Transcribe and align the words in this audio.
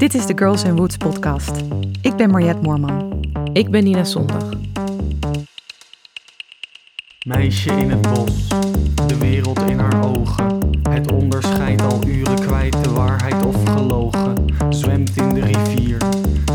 Dit 0.00 0.14
is 0.14 0.26
de 0.26 0.32
Girls 0.36 0.64
in 0.64 0.76
Woods 0.76 0.96
podcast. 0.96 1.50
Ik 2.02 2.16
ben 2.16 2.30
Mariette 2.30 2.62
Moorman. 2.62 3.20
Ik 3.52 3.70
ben 3.70 3.84
Nina 3.84 4.04
Zondag. 4.04 4.48
Meisje 7.26 7.72
in 7.72 7.90
het 7.90 8.02
bos, 8.14 8.48
de 9.06 9.18
wereld 9.18 9.60
in 9.60 9.78
haar 9.78 10.04
ogen. 10.04 10.58
Het 10.90 11.12
onderscheidt 11.12 11.82
al 11.82 12.04
uren 12.06 12.40
kwijt 12.40 12.84
de 12.84 12.90
waarheid 12.90 13.44
of 13.44 13.64
gelogen. 13.64 14.44
Zwemt 14.68 15.16
in 15.16 15.28
de 15.34 15.40
rivier, 15.40 15.98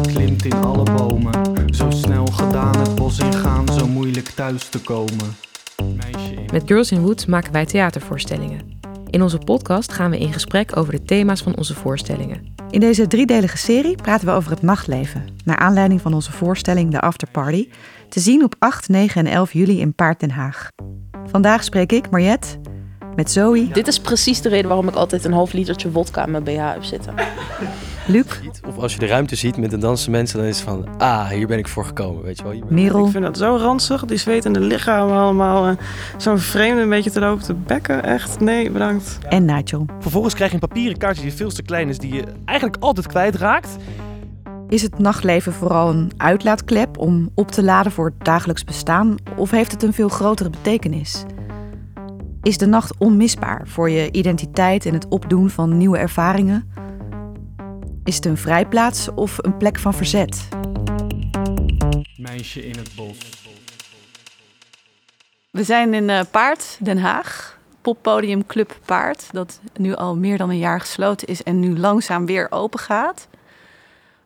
klimt 0.01 0.45
in 0.45 0.53
alle 0.53 0.83
bomen. 0.83 1.73
Zo 1.75 1.89
snel 1.89 2.25
gedaan 2.25 2.77
het 2.77 2.95
bos 2.95 3.19
ingaan, 3.19 3.67
zo 3.67 3.87
moeilijk 3.87 4.29
thuis 4.29 4.69
te 4.69 4.81
komen. 4.81 5.35
Meisje 5.95 6.33
in 6.33 6.49
Met 6.51 6.63
Girls 6.65 6.91
in 6.91 7.01
Woods 7.01 7.25
maken 7.25 7.51
wij 7.51 7.65
theatervoorstellingen. 7.65 8.74
In 9.09 9.21
onze 9.21 9.37
podcast 9.37 9.91
gaan 9.91 10.11
we 10.11 10.19
in 10.19 10.33
gesprek 10.33 10.77
over 10.77 10.93
de 10.93 11.03
thema's 11.03 11.41
van 11.41 11.57
onze 11.57 11.73
voorstellingen. 11.73 12.53
In 12.69 12.79
deze 12.79 13.07
driedelige 13.07 13.57
serie 13.57 13.95
praten 13.95 14.27
we 14.27 14.33
over 14.33 14.51
het 14.51 14.61
nachtleven. 14.61 15.25
Naar 15.45 15.57
aanleiding 15.57 16.01
van 16.01 16.13
onze 16.13 16.31
voorstelling 16.31 16.91
The 16.91 17.01
Afterparty. 17.01 17.69
Te 18.09 18.19
zien 18.19 18.43
op 18.43 18.55
8, 18.59 18.89
9 18.89 19.25
en 19.25 19.31
11 19.31 19.53
juli 19.53 19.79
in 19.79 19.93
Paard 19.93 20.19
Den 20.19 20.31
Haag. 20.31 20.67
Vandaag 21.25 21.63
spreek 21.63 21.91
ik, 21.91 22.09
Mariette, 22.09 22.47
met 23.15 23.31
Zoe, 23.31 23.67
Dit 23.67 23.87
is 23.87 23.99
precies 23.99 24.41
de 24.41 24.49
reden 24.49 24.67
waarom 24.67 24.87
ik 24.87 24.95
altijd 24.95 25.25
een 25.25 25.33
half 25.33 25.53
litertje 25.53 25.91
wodka 25.91 26.25
in 26.25 26.31
mijn 26.31 26.43
BH 26.43 26.71
heb 26.73 26.83
zitten. 26.83 27.13
Luc, 28.07 28.25
Of 28.67 28.77
als 28.77 28.93
je 28.93 28.99
de 28.99 29.05
ruimte 29.05 29.35
ziet 29.35 29.57
met 29.57 29.69
de 29.69 29.77
dansende 29.77 30.17
mensen, 30.17 30.39
dan 30.39 30.47
is 30.47 30.55
het 30.59 30.65
van, 30.69 30.87
ah, 30.97 31.27
hier 31.29 31.47
ben 31.47 31.57
ik 31.57 31.67
voor 31.67 31.85
gekomen, 31.85 32.23
weet 32.23 32.37
je 32.37 32.43
wel. 32.43 32.51
Hier 32.51 32.65
ben 32.65 32.77
ik- 32.77 32.83
Merel 32.83 33.05
Ik 33.05 33.11
vind 33.11 33.23
dat 33.23 33.37
zo 33.37 33.55
ranzig, 33.55 34.05
die 34.05 34.17
zwetende 34.17 34.59
lichamen 34.59 35.17
allemaal. 35.17 35.67
eh, 35.67 35.73
Zo'n 36.17 36.37
vreemde 36.39 36.81
een 36.81 36.89
beetje 36.89 37.11
te 37.11 37.19
lopen 37.19 37.43
te 37.43 37.53
bekken. 37.53 38.03
Echt, 38.03 38.39
nee, 38.39 38.71
bedankt. 38.71 39.17
en 39.29 39.45
Nigel. 39.45 39.85
Vervolgens 39.99 40.33
krijg 40.33 40.51
je 40.51 40.57
een 40.61 40.67
papieren 40.67 40.97
kaartje 40.97 41.21
die 41.23 41.33
veel 41.33 41.49
te 41.49 41.61
klein 41.61 41.89
is, 41.89 41.97
die 41.97 42.13
je 42.13 42.23
eigenlijk 42.45 42.83
altijd 42.83 43.07
kwijtraakt. 43.07 43.75
Is 44.69 44.81
het 44.81 44.99
nachtleven 44.99 45.53
vooral 45.53 45.89
een 45.89 46.11
uitlaatklep 46.17 46.97
om 46.97 47.29
op 47.35 47.51
te 47.51 47.63
laden 47.63 47.91
voor 47.91 48.05
het 48.05 48.25
dagelijks 48.25 48.63
bestaan? 48.63 49.15
Of 49.35 49.51
heeft 49.51 49.71
het 49.71 49.83
een 49.83 49.93
veel 49.93 50.09
grotere 50.09 50.49
betekenis? 50.49 51.23
Is 52.41 52.57
de 52.57 52.65
nacht 52.65 52.93
onmisbaar 52.97 53.61
voor 53.67 53.89
je 53.89 54.11
identiteit 54.11 54.85
en 54.85 54.93
het 54.93 55.07
opdoen 55.09 55.49
van 55.49 55.77
nieuwe 55.77 55.97
ervaringen? 55.97 56.71
Is 58.05 58.15
het 58.15 58.25
een 58.25 58.37
vrijplaats 58.37 59.09
of 59.13 59.37
een 59.41 59.57
plek 59.57 59.79
van 59.79 59.93
verzet? 59.93 60.47
Meisje 62.17 62.65
in 62.67 62.77
het 62.77 62.95
bos. 62.95 63.17
We 65.51 65.63
zijn 65.63 65.93
in 65.93 66.09
eh, 66.09 66.21
Paard, 66.31 66.77
Den 66.81 66.97
Haag. 66.97 67.59
Poppodium 67.81 68.45
Club 68.45 68.79
Paard. 68.85 69.27
Dat 69.31 69.61
nu 69.77 69.93
al 69.93 70.15
meer 70.15 70.37
dan 70.37 70.49
een 70.49 70.57
jaar 70.57 70.79
gesloten 70.79 71.27
is 71.27 71.43
en 71.43 71.59
nu 71.59 71.77
langzaam 71.77 72.25
weer 72.25 72.47
open 72.51 72.79
gaat. 72.79 73.27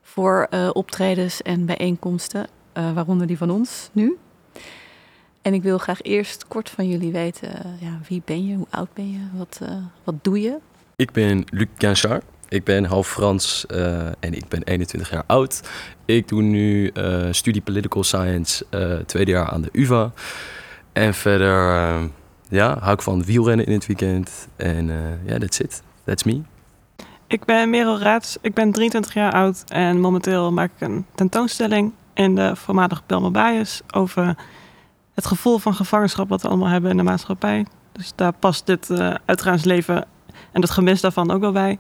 Voor 0.02 0.48
eh, 0.50 0.70
optredens 0.74 1.42
en 1.42 1.66
bijeenkomsten, 1.66 2.48
eh, 2.74 2.94
waaronder 2.94 3.28
die 3.28 3.38
van 3.38 3.50
ons 3.50 3.90
nu. 3.92 4.18
En 5.42 5.54
ik 5.54 5.64
wil 5.64 5.78
graag 5.78 6.02
eerst 6.02 6.48
kort 6.48 6.70
van 6.70 6.88
jullie 6.90 7.12
weten, 7.12 7.78
ja, 7.80 8.00
wie 8.08 8.22
ben 8.26 8.48
je, 8.48 8.56
hoe 8.56 8.68
oud 8.70 8.94
ben 8.94 9.12
je, 9.12 9.20
wat, 9.34 9.60
eh, 9.62 9.76
wat 10.04 10.16
doe 10.22 10.42
je? 10.42 10.58
Ik 10.96 11.12
ben 11.12 11.44
Luc 11.50 11.68
Guinchard. 11.78 12.24
Ik 12.50 12.64
ben 12.64 12.86
half 12.86 13.08
Frans 13.08 13.66
eh, 13.66 14.06
en 14.08 14.34
ik 14.34 14.48
ben 14.48 14.64
21 14.64 15.10
jaar 15.10 15.24
oud. 15.28 15.70
Ik 16.06 16.28
doe 16.28 16.42
nu 16.42 16.88
eh, 16.88 17.28
studie 17.32 17.62
Political 17.62 18.04
Science, 18.04 18.66
eh, 18.70 18.96
tweede 19.06 19.32
jaar 19.32 19.50
aan 19.50 19.62
de 19.62 19.70
UvA. 19.72 20.12
En 20.94 21.14
verder, 21.14 21.54
ja, 22.50 22.78
hou 22.80 22.94
ik 22.94 23.02
van 23.02 23.24
wielrennen 23.24 23.66
in 23.66 23.74
het 23.74 23.86
weekend. 23.86 24.48
En 24.56 24.88
ja, 25.26 25.38
that's 25.38 25.60
it. 25.60 25.82
That's 26.04 26.24
me. 26.24 26.42
Ik 27.28 27.46
ben 27.46 27.70
Merel 27.70 28.00
Raats, 28.00 28.38
ik 28.42 28.54
ben 28.54 28.72
23 28.72 29.14
jaar 29.14 29.34
oud 29.34 29.64
en 29.68 30.00
momenteel 30.00 30.52
maak 30.52 30.72
ik 30.76 30.88
een 30.88 31.06
tentoonstelling 31.16 31.92
in 32.14 32.36
de 32.36 32.56
voormalige 32.56 33.02
Belma 33.06 33.30
Bias 33.30 33.82
over 33.92 34.36
het 35.14 35.26
gevoel 35.26 35.58
van 35.58 35.74
gevangenschap 35.74 36.30
wat 36.30 36.42
we 36.42 36.48
allemaal 36.48 36.68
hebben 36.68 36.92
in 36.92 36.98
de 36.98 37.04
maatschappij. 37.04 37.66
Dus 37.92 38.12
daar 38.16 38.34
past 38.34 38.66
dit 38.66 38.90
eh 38.90 39.14
uitgaansleven 39.26 40.06
en 40.52 40.62
het 40.62 40.70
gemis 40.70 41.02
daarvan 41.02 41.32
ook 41.32 41.42
wel 41.42 41.52
bij. 41.52 41.80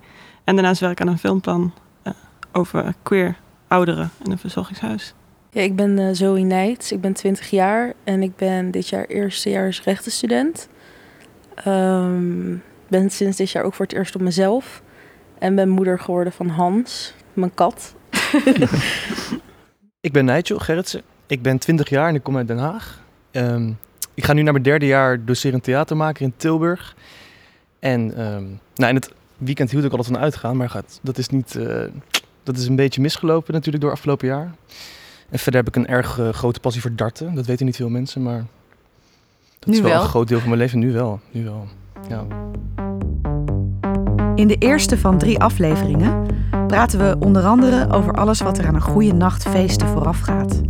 En 0.50 0.56
daarnaast 0.56 0.82
werk 0.82 1.00
ik 1.00 1.02
aan 1.02 1.08
een 1.12 1.18
filmplan 1.18 1.74
eh, 2.02 2.14
over 2.52 2.94
queer 3.04 3.38
ouderen 3.68 4.10
in 4.24 4.32
een 4.32 4.38
verzorgingshuis. 4.38 5.14
Ja, 5.52 5.62
ik 5.62 5.76
ben 5.76 6.00
eh, 6.00 6.08
Zoe 6.12 6.40
Nijts, 6.40 6.92
ik 6.92 7.02
ben 7.02 7.14
20 7.14 7.50
jaar 7.50 7.94
en 8.04 8.22
ik 8.22 8.36
ben 8.36 8.72
dit 8.72 8.88
jaar 8.88 9.06
eerstejaars 9.06 9.84
rechtenstudent. 9.84 10.70
Ehm 11.56 12.56
ben 12.88 13.10
sinds 13.10 13.38
dit 13.38 13.52
jaar 13.52 13.64
ook 13.64 13.74
voor 13.74 13.86
het 13.86 13.96
eerst 13.96 14.16
op 14.16 14.22
mezelf. 14.22 14.82
En 15.40 15.56
ben 15.56 15.70
moeder 15.70 16.00
geworden 16.00 16.34
van 16.34 16.48
Hans, 16.48 17.14
mijn 17.34 17.54
kat. 17.54 17.96
Ik 20.02 20.12
ben 20.12 20.26
Nigel 20.26 20.60
Gerritsen. 20.60 21.02
Ik 21.28 21.42
ben 21.42 21.58
20 21.58 21.90
jaar 21.90 22.08
en 22.08 22.16
ik 22.16 22.24
kom 22.24 22.38
uit 22.38 22.48
Den 22.48 22.58
Haag. 22.58 23.04
Ehm, 23.32 23.72
ik 24.14 24.26
ga 24.26 24.34
nu 24.34 24.42
naar 24.42 24.54
mijn 24.54 24.64
derde 24.64 24.86
jaar 24.86 25.26
docerend 25.26 25.64
theatermaker 25.64 26.22
in 26.22 26.34
Tilburg. 26.38 26.96
En 27.80 28.14
ehm, 28.16 28.44
nou, 28.76 28.90
in 28.90 28.96
het 28.96 29.12
weekend 29.40 29.72
hield 29.72 29.84
ik 29.84 29.92
altijd 29.92 30.10
van 30.10 30.20
uitgaan, 30.24 30.58
maar 30.58 30.70
gaat, 30.70 31.00
dat, 31.02 31.18
is 31.18 31.30
niet, 31.30 31.56
eh, 31.56 31.84
dat 32.44 32.58
is 32.58 32.68
een 32.68 32.76
beetje 32.76 33.02
misgelopen 33.02 33.54
natuurlijk 33.54 33.84
door 33.84 33.94
afgelopen 33.94 34.28
jaar. 34.28 34.52
En 35.30 35.40
verder 35.40 35.64
heb 35.64 35.70
ik 35.70 35.76
een 35.76 35.88
erg 35.88 36.20
eh, 36.20 36.30
grote 36.30 36.60
passie 36.60 36.82
voor 36.82 36.96
darten. 36.96 37.36
Dat 37.36 37.46
weten 37.46 37.66
niet 37.66 37.76
veel 37.76 37.90
mensen, 37.90 38.24
maar 38.24 38.46
dat 39.60 39.70
Nu 39.70 39.74
is 39.74 39.82
wel, 39.82 39.92
wel. 39.92 40.02
een 40.02 40.08
groot 40.08 40.28
deel 40.28 40.40
van 40.40 40.48
mijn 40.48 40.62
leven. 40.62 40.80
Nu 40.80 40.92
wel, 40.92 41.20
nu 41.32 41.44
wel. 41.44 41.68
Ja. 42.10 42.26
In 44.36 44.48
de 44.48 44.56
eerste 44.56 44.98
van 44.98 45.18
drie 45.18 45.40
afleveringen 45.40 46.26
praten 46.68 47.00
we 47.00 47.16
onder 47.20 47.46
andere 47.46 47.94
over 47.94 48.14
alles 48.14 48.42
wat 48.42 48.58
er 48.58 48.68
aan 48.68 48.76
een 48.76 48.82
goede 48.82 49.14
nacht 49.14 49.44
feesten 49.44 49.88
voorafgaat. 49.88 50.62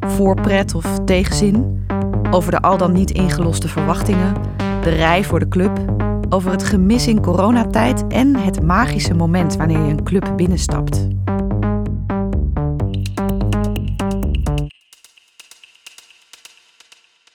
Voorpret 0.00 0.74
of 0.74 0.98
tegenzin, 1.04 1.86
over 2.30 2.50
de 2.50 2.60
al 2.60 2.76
dan 2.76 2.92
niet 2.92 3.10
ingeloste 3.10 3.68
verwachtingen, 3.68 4.34
de 4.82 4.90
rij 4.90 5.24
voor 5.24 5.38
de 5.38 5.48
club, 5.48 5.78
over 6.28 6.50
het 6.50 6.64
gemis 6.64 7.06
in 7.06 7.20
coronatijd 7.20 8.06
en 8.08 8.36
het 8.36 8.62
magische 8.62 9.14
moment 9.14 9.56
wanneer 9.56 9.84
je 9.84 9.90
een 9.90 10.04
club 10.04 10.32
binnenstapt. 10.36 11.06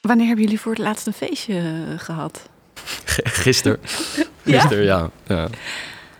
Wanneer 0.02 0.26
hebben 0.28 0.44
jullie 0.44 0.60
voor 0.60 0.72
het 0.72 0.82
laatst 0.82 1.08
een 1.08 1.14
feestje 1.14 1.54
eh, 1.58 2.00
gehad? 2.00 2.50
Gisteren. 3.44 3.80
Gisteren, 4.46 4.84
ja. 4.84 5.10
ja. 5.28 5.48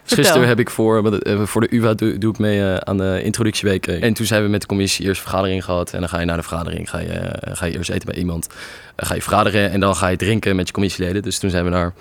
Gisteren 0.06 0.48
heb 0.48 0.60
ik 0.60 0.70
voor, 0.70 1.02
want, 1.02 1.24
eh, 1.24 1.42
voor 1.46 1.62
de 1.62 1.76
UvA 1.76 1.94
doe, 1.94 2.18
doe 2.18 2.32
ik 2.32 2.38
mee 2.40 2.62
eh, 2.62 2.76
aan 2.76 2.98
de 2.98 3.22
introductieweek. 3.24 3.88
eh. 3.88 4.04
En 4.04 4.14
toen 4.14 4.26
zijn 4.26 4.44
we 4.44 4.50
met 4.50 4.62
de 4.62 4.68
commissie 4.68 5.06
eerst 5.06 5.22
vergadering 5.22 5.64
gehad. 5.64 5.94
En 5.94 6.00
dan 6.00 6.10
ga 6.10 6.20
je 6.20 6.26
naar 6.26 6.38
de 6.38 6.44
vergadering, 6.44 6.90
ga 6.90 7.00
je, 7.00 7.08
eh, 7.08 7.56
ga 7.56 7.66
je 7.66 7.78
eerst 7.78 7.90
eten 7.90 8.08
bij 8.08 8.18
iemand. 8.18 8.48
eh, 8.96 9.08
ga 9.08 9.16
je 9.16 9.22
vergaderen 9.22 9.72
en 9.72 9.80
dan 9.80 9.96
ga 9.96 10.08
je 10.08 10.18
drinken 10.18 10.56
met 10.56 10.68
je 10.68 10.74
commissieleden. 10.74 11.22
Dus 11.22 11.40
toen 11.40 11.50
zijn 11.50 11.64
we 11.64 11.70
naar 11.70 11.94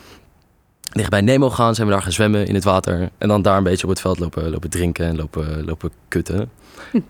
dicht 0.93 1.11
bij 1.11 1.21
Nemo 1.21 1.51
gegaan, 1.51 1.75
zijn 1.75 1.87
we 1.87 1.93
daar 1.93 2.03
gaan 2.03 2.13
zwemmen 2.13 2.47
in 2.47 2.55
het 2.55 2.65
water. 2.65 3.11
En 3.19 3.29
dan 3.29 3.43
daar 3.43 3.57
een 3.57 3.63
beetje 3.63 3.83
op 3.83 3.91
het 3.91 4.01
veld 4.01 4.19
lopen, 4.19 4.51
lopen 4.51 4.71
drinken 4.71 5.07
en 5.07 5.17
lopen, 5.17 5.65
lopen 5.65 5.91
kutten. 6.09 6.51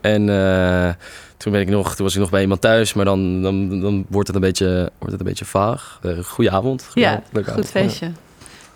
en 0.01 0.29
eh, 0.29 0.93
toen, 1.37 1.51
ben 1.51 1.61
ik 1.61 1.69
nog, 1.69 1.95
toen 1.95 2.05
was 2.05 2.13
ik 2.13 2.21
nog 2.21 2.29
bij 2.29 2.41
iemand 2.41 2.61
thuis, 2.61 2.93
maar 2.93 3.05
dan, 3.05 3.41
dan, 3.41 3.81
dan 3.81 4.05
wordt, 4.09 4.27
het 4.27 4.35
een 4.35 4.41
beetje, 4.41 4.91
wordt 4.97 5.11
het 5.11 5.19
een 5.19 5.27
beetje 5.27 5.45
vaag. 5.45 5.99
Uh, 6.05 6.23
goeie 6.23 6.51
avond. 6.51 6.89
Ja, 6.93 7.23
goed 7.33 7.49
avond. 7.49 7.69
feestje. 7.69 8.11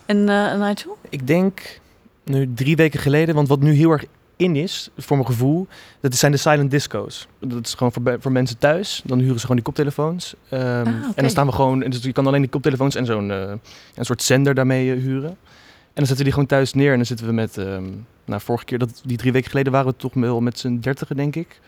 En 0.06 0.30
eh 0.30 0.60
Nigel? 0.60 0.98
Ik 1.10 1.28
denk 1.28 1.80
nu 2.24 2.54
drie 2.54 2.76
weken 2.76 3.00
geleden, 3.00 3.36
want 3.36 3.48
wat 3.48 3.60
nu 3.60 3.74
heel 3.74 3.92
erg 3.92 4.06
in 4.38 4.56
is, 4.56 4.90
voor 4.98 5.18
mijn 5.18 5.30
gevoel, 5.30 5.68
dat 6.00 6.16
zijn 6.16 6.32
de 6.32 6.38
silent 6.38 6.72
disco's. 6.72 7.28
Dat 7.40 7.66
is 7.66 7.74
gewoon 7.74 7.92
voor, 7.94 8.18
voor 8.20 8.32
mensen 8.32 8.58
thuis. 8.58 9.02
Dan 9.06 9.20
huren 9.20 9.34
ze 9.36 9.42
gewoon 9.42 9.56
die 9.56 9.66
koptelefoons. 9.66 10.34
Ehm, 10.50 10.80
oké. 10.80 10.88
En 10.88 11.14
dan 11.16 11.30
staan 11.30 11.46
we 11.46 11.52
gewoon, 11.52 11.84
en 11.84 11.90
dus 11.90 12.04
je 12.04 12.12
kan 12.12 12.28
alleen 12.28 12.42
die 12.42 12.50
koptelefoons 12.50 12.96
en 12.96 13.06
zo'n 13.06 13.32
eh, 13.32 13.52
een 13.96 14.06
soort 14.06 14.24
zender 14.24 14.54
daarmee 14.54 14.92
eh, 14.94 15.02
huren. 15.02 15.30
En 15.30 16.04
dan 16.04 16.06
zetten 16.06 16.18
we 16.18 16.24
die 16.24 16.32
gewoon 16.32 16.48
thuis 16.48 16.74
neer 16.74 16.90
en 16.92 16.96
dan 16.98 17.06
zitten 17.06 17.26
we 17.26 17.32
met, 17.34 17.58
ehm, 17.58 17.86
nou 18.26 18.42
vorige 18.42 18.66
keer, 18.66 18.80
dat, 18.80 19.02
die 19.06 19.18
drie 19.18 19.32
weken 19.32 19.50
geleden 19.50 19.72
waren 19.72 19.88
we 19.92 19.96
toch 19.98 20.14
wel 20.14 20.42
met 20.42 20.60
z'n 20.60 20.80
dertigen 20.80 21.16
denk 21.16 21.36
ik. 21.36 21.60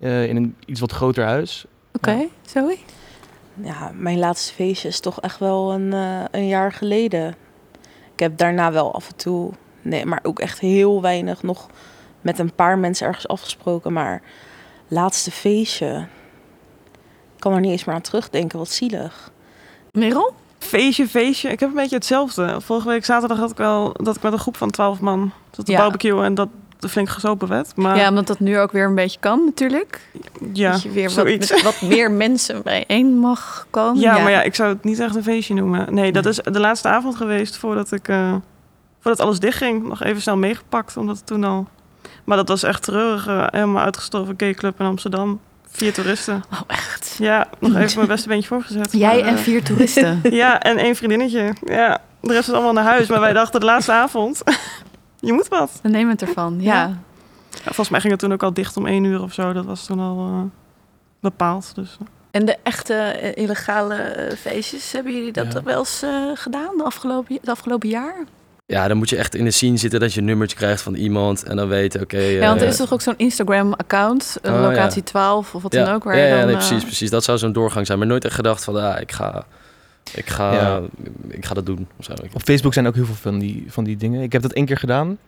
eh, 0.00 0.26
in 0.28 0.36
een 0.36 0.56
iets 0.66 0.80
wat 0.80 0.92
groter 0.92 1.24
huis. 1.24 1.64
Oké, 1.92 2.26
Zoe? 2.46 2.76
Ja, 3.62 3.92
mijn 3.96 4.18
laatste 4.18 4.54
feestje 4.54 4.88
is 4.88 5.00
toch 5.00 5.20
echt 5.20 5.38
wel 5.38 5.72
een, 5.72 5.92
eh, 5.92 6.24
een 6.30 6.46
jaar 6.48 6.72
geleden. 6.72 7.34
Ik 8.12 8.20
heb 8.20 8.38
daarna 8.38 8.72
wel 8.72 8.94
af 8.94 9.08
en 9.08 9.16
toe, 9.16 9.52
nee, 9.82 10.06
maar 10.06 10.20
ook 10.22 10.38
echt 10.38 10.58
heel 10.60 11.02
weinig 11.02 11.42
nog 11.42 11.68
met 12.24 12.38
een 12.38 12.54
paar 12.54 12.78
mensen 12.78 13.06
ergens 13.06 13.28
afgesproken. 13.28 13.92
Maar 13.92 14.22
laatste 14.88 15.30
feestje, 15.30 16.06
ik 17.34 17.40
kan 17.40 17.52
er 17.52 17.60
niet 17.60 17.70
eens 17.70 17.84
meer 17.84 17.94
aan 17.94 18.00
terugdenken, 18.00 18.58
wat 18.58 18.68
zielig. 18.70 19.30
Merel? 19.92 20.34
Feestje, 20.58 21.08
feestje. 21.08 21.48
Ik 21.50 21.60
heb 21.60 21.68
een 21.68 21.74
beetje 21.74 21.96
hetzelfde. 21.96 22.60
Vorige 22.60 22.88
week 22.88 23.04
zaterdag 23.04 23.38
had 23.38 23.50
ik 23.50 23.56
wel 23.56 23.92
dat 23.92 24.16
ik 24.16 24.22
met 24.22 24.32
een 24.32 24.38
groep 24.38 24.56
van 24.56 24.70
12 24.70 25.00
man 25.00 25.32
zat 25.50 25.66
te 25.66 25.72
Ja. 25.72 25.78
barbecuen 25.78 26.24
en 26.24 26.34
dat 26.34 26.48
er 26.80 26.88
flink 26.88 27.08
gezopen 27.08 27.48
werd. 27.48 27.76
Maar 27.76 27.96
Ja, 27.96 28.08
omdat 28.08 28.26
dat 28.26 28.40
nu 28.40 28.58
ook 28.58 28.72
weer 28.72 28.84
een 28.84 28.94
beetje 28.94 29.20
kan 29.20 29.44
natuurlijk. 29.44 30.08
ja, 30.52 30.70
dat 30.72 30.82
je 30.82 30.90
weer 30.90 31.02
wat, 31.04 31.12
zoiets. 31.12 31.50
met 31.50 31.62
wat 31.62 31.80
meer 31.82 32.10
mensen 32.24 32.62
bijeen 32.62 33.18
mag 33.18 33.66
komen. 33.70 34.00
Ja, 34.00 34.18
maar 34.18 34.30
ja, 34.30 34.42
ik 34.42 34.54
zou 34.54 34.68
het 34.68 34.84
niet 34.84 34.98
echt 35.00 35.14
een 35.14 35.22
feestje 35.22 35.54
noemen. 35.54 35.94
Nee, 35.94 36.12
dat 36.12 36.26
is 36.26 36.36
de 36.36 36.60
laatste 36.60 36.88
avond 36.88 37.16
geweest 37.16 37.56
voordat 37.56 37.92
ik, 37.92 38.08
eh, 38.08 38.34
voordat 39.00 39.20
alles 39.26 39.38
dichtging. 39.40 39.88
Nog 39.88 40.02
even 40.02 40.22
snel 40.22 40.36
meegepakt, 40.36 40.96
omdat 40.96 41.16
het 41.16 41.26
toen 41.26 41.44
al 41.44 41.66
Maar 42.24 42.36
dat 42.36 42.48
was 42.48 42.62
echt 42.62 42.82
treurig. 42.82 43.26
eh, 43.26 43.46
helemaal 43.50 43.82
uitgestorven 43.82 44.34
gayclub 44.36 44.80
in 44.80 44.86
Amsterdam. 44.86 45.40
Vier 45.68 45.92
toeristen. 45.92 46.44
Oh, 46.52 46.60
echt? 46.66 47.16
Ja, 47.18 47.48
nog 47.58 47.76
even 47.76 47.96
mijn 47.96 48.08
beste 48.08 48.28
beentje 48.28 48.48
voorgezet. 48.48 48.92
Jij 48.98 49.16
Maar, 49.20 49.28
en 49.28 49.36
eh, 49.36 49.42
vier 49.42 49.64
toeristen. 49.64 50.20
Ja, 50.30 50.60
en 50.60 50.76
één 50.78 50.96
vriendinnetje. 50.96 51.52
Ja, 51.64 52.00
de 52.20 52.32
rest 52.32 52.48
is 52.48 52.54
allemaal 52.54 52.72
naar 52.72 52.84
huis. 52.84 53.08
Maar 53.08 53.20
wij 53.20 53.32
dachten 53.32 53.60
de 53.60 53.66
laatste 53.66 53.92
avond, 54.02 54.42
je 55.20 55.32
moet 55.32 55.48
wat. 55.48 55.78
Dan 55.82 55.90
neem 55.92 56.08
het 56.08 56.22
ervan, 56.22 56.60
ja. 56.60 56.98
Volgens 57.64 57.88
mij 57.88 58.00
ging 58.00 58.12
het 58.12 58.20
toen 58.22 58.32
ook 58.32 58.42
al 58.42 58.52
dicht 58.52 58.76
om 58.76 58.86
één 58.86 59.04
uur 59.04 59.22
of 59.22 59.32
zo. 59.32 59.52
Dat 59.52 59.64
was 59.64 59.86
toen 59.86 60.00
al 60.00 60.18
eh, 60.18 60.40
bepaald. 61.20 61.74
Dus. 61.74 61.96
En 62.30 62.44
de 62.44 62.56
echte 62.62 63.32
illegale 63.34 64.30
feestjes, 64.40 64.92
hebben 64.92 65.12
jullie 65.14 65.32
dat 65.32 65.52
Ja. 65.52 65.62
wel 65.62 65.78
eens 65.78 66.02
gedaan 66.34 66.76
de 66.76 66.82
afgelopen, 66.84 67.34
het 67.40 67.48
afgelopen 67.48 67.88
jaar? 67.88 68.14
Ja, 68.66 68.88
dan 68.88 68.96
moet 68.96 69.08
je 69.08 69.16
echt 69.16 69.34
in 69.34 69.44
de 69.44 69.50
scene 69.50 69.76
zitten 69.76 70.00
dat 70.00 70.12
je 70.12 70.20
een 70.20 70.26
nummertje 70.26 70.56
krijgt 70.56 70.82
van 70.82 70.94
iemand 70.94 71.42
en 71.42 71.56
dan 71.56 71.68
weten, 71.68 72.00
oké... 72.00 72.18
ja, 72.18 72.46
want 72.46 72.60
er 72.60 72.66
eh, 72.66 72.72
is 72.72 72.76
toch 72.78 72.92
ook 72.92 73.00
zo'n 73.00 73.14
Instagram-account, 73.16 74.36
eh, 74.42 74.52
Oh, 74.54 74.60
locatie 74.60 75.02
ja. 75.04 75.08
12 75.08 75.54
of 75.54 75.62
wat 75.62 75.72
ja, 75.72 75.84
dan 75.84 75.94
ook. 75.94 76.04
Waar 76.04 76.16
ja, 76.16 76.22
je 76.22 76.28
ja, 76.28 76.36
dan, 76.36 76.46
nee, 76.46 76.54
eh, 76.56 76.66
precies, 76.66 76.84
precies. 76.84 77.10
Dat 77.10 77.24
zou 77.24 77.38
zo'n 77.38 77.52
doorgang 77.52 77.86
zijn. 77.86 77.98
Maar 77.98 78.06
nooit 78.06 78.24
echt 78.24 78.34
gedacht 78.34 78.64
van, 78.64 78.76
ah, 78.76 79.00
ik 79.00 79.12
ga, 79.12 79.46
ik 80.14 80.30
ga, 80.30 80.52
Ja. 80.52 80.82
ik 81.28 81.44
ga 81.44 81.54
dat 81.54 81.66
doen. 81.66 81.88
Op 82.32 82.42
Facebook 82.42 82.72
zijn 82.72 82.86
ook 82.86 82.94
heel 82.94 83.04
veel 83.04 83.14
van 83.14 83.38
die, 83.38 83.64
van 83.68 83.84
die 83.84 83.96
dingen. 83.96 84.22
Ik 84.22 84.32
heb 84.32 84.42
dat 84.42 84.52
één 84.52 84.66
keer 84.66 84.78
gedaan. 84.78 85.18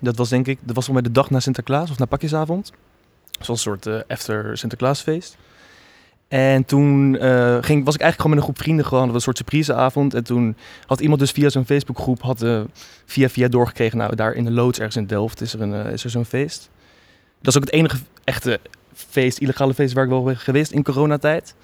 Dat 0.00 0.16
was 0.16 0.28
denk 0.28 0.46
ik, 0.46 0.58
dat 0.62 0.74
was 0.74 0.88
bij 0.88 1.02
de 1.02 1.12
dag 1.12 1.30
na 1.30 1.40
Sinterklaas 1.40 1.90
of 1.90 1.98
na 1.98 2.04
pakjesavond. 2.04 2.72
Zo'n 3.40 3.56
soort 3.56 3.86
eh 3.86 3.94
after 4.08 4.58
Sinterklaasfeest. 4.58 5.36
En 6.30 6.64
toen 6.64 7.18
eh, 7.18 7.58
ging, 7.60 7.84
was 7.84 7.94
ik 7.94 8.00
eigenlijk 8.00 8.20
gewoon 8.20 8.30
met 8.30 8.38
een 8.38 8.42
groep 8.42 8.58
vrienden 8.58 8.84
gewoon. 8.84 9.04
Dat 9.04 9.12
was 9.12 9.26
een 9.26 9.34
soort 9.34 9.36
surpriseavond. 9.36 10.14
En 10.14 10.24
toen 10.24 10.56
had 10.86 11.00
iemand 11.00 11.20
dus 11.20 11.30
via 11.30 11.48
zo'n 11.48 11.64
Facebookgroep 11.64 12.22
had, 12.22 12.44
via 13.04 13.28
via 13.28 13.48
doorgekregen. 13.48 13.98
Nou, 13.98 14.14
daar 14.14 14.32
in 14.32 14.44
de 14.44 14.50
loods 14.50 14.78
ergens 14.78 14.96
in 14.96 15.06
Delft 15.06 15.40
is 15.40 15.52
er, 15.54 15.60
een, 15.60 15.74
eh, 15.74 15.92
is 15.92 16.04
er 16.04 16.10
zo'n 16.10 16.24
feest. 16.24 16.70
Dat 17.38 17.46
is 17.46 17.56
ook 17.56 17.64
het 17.64 17.72
enige 17.72 17.96
echte 18.24 18.60
feest, 18.94 19.38
illegale 19.38 19.74
feest 19.74 19.92
waar 19.92 20.04
ik 20.04 20.10
wel 20.10 20.22
ben 20.22 20.36
geweest 20.36 20.72
in 20.72 20.82
coronatijd. 20.82 21.54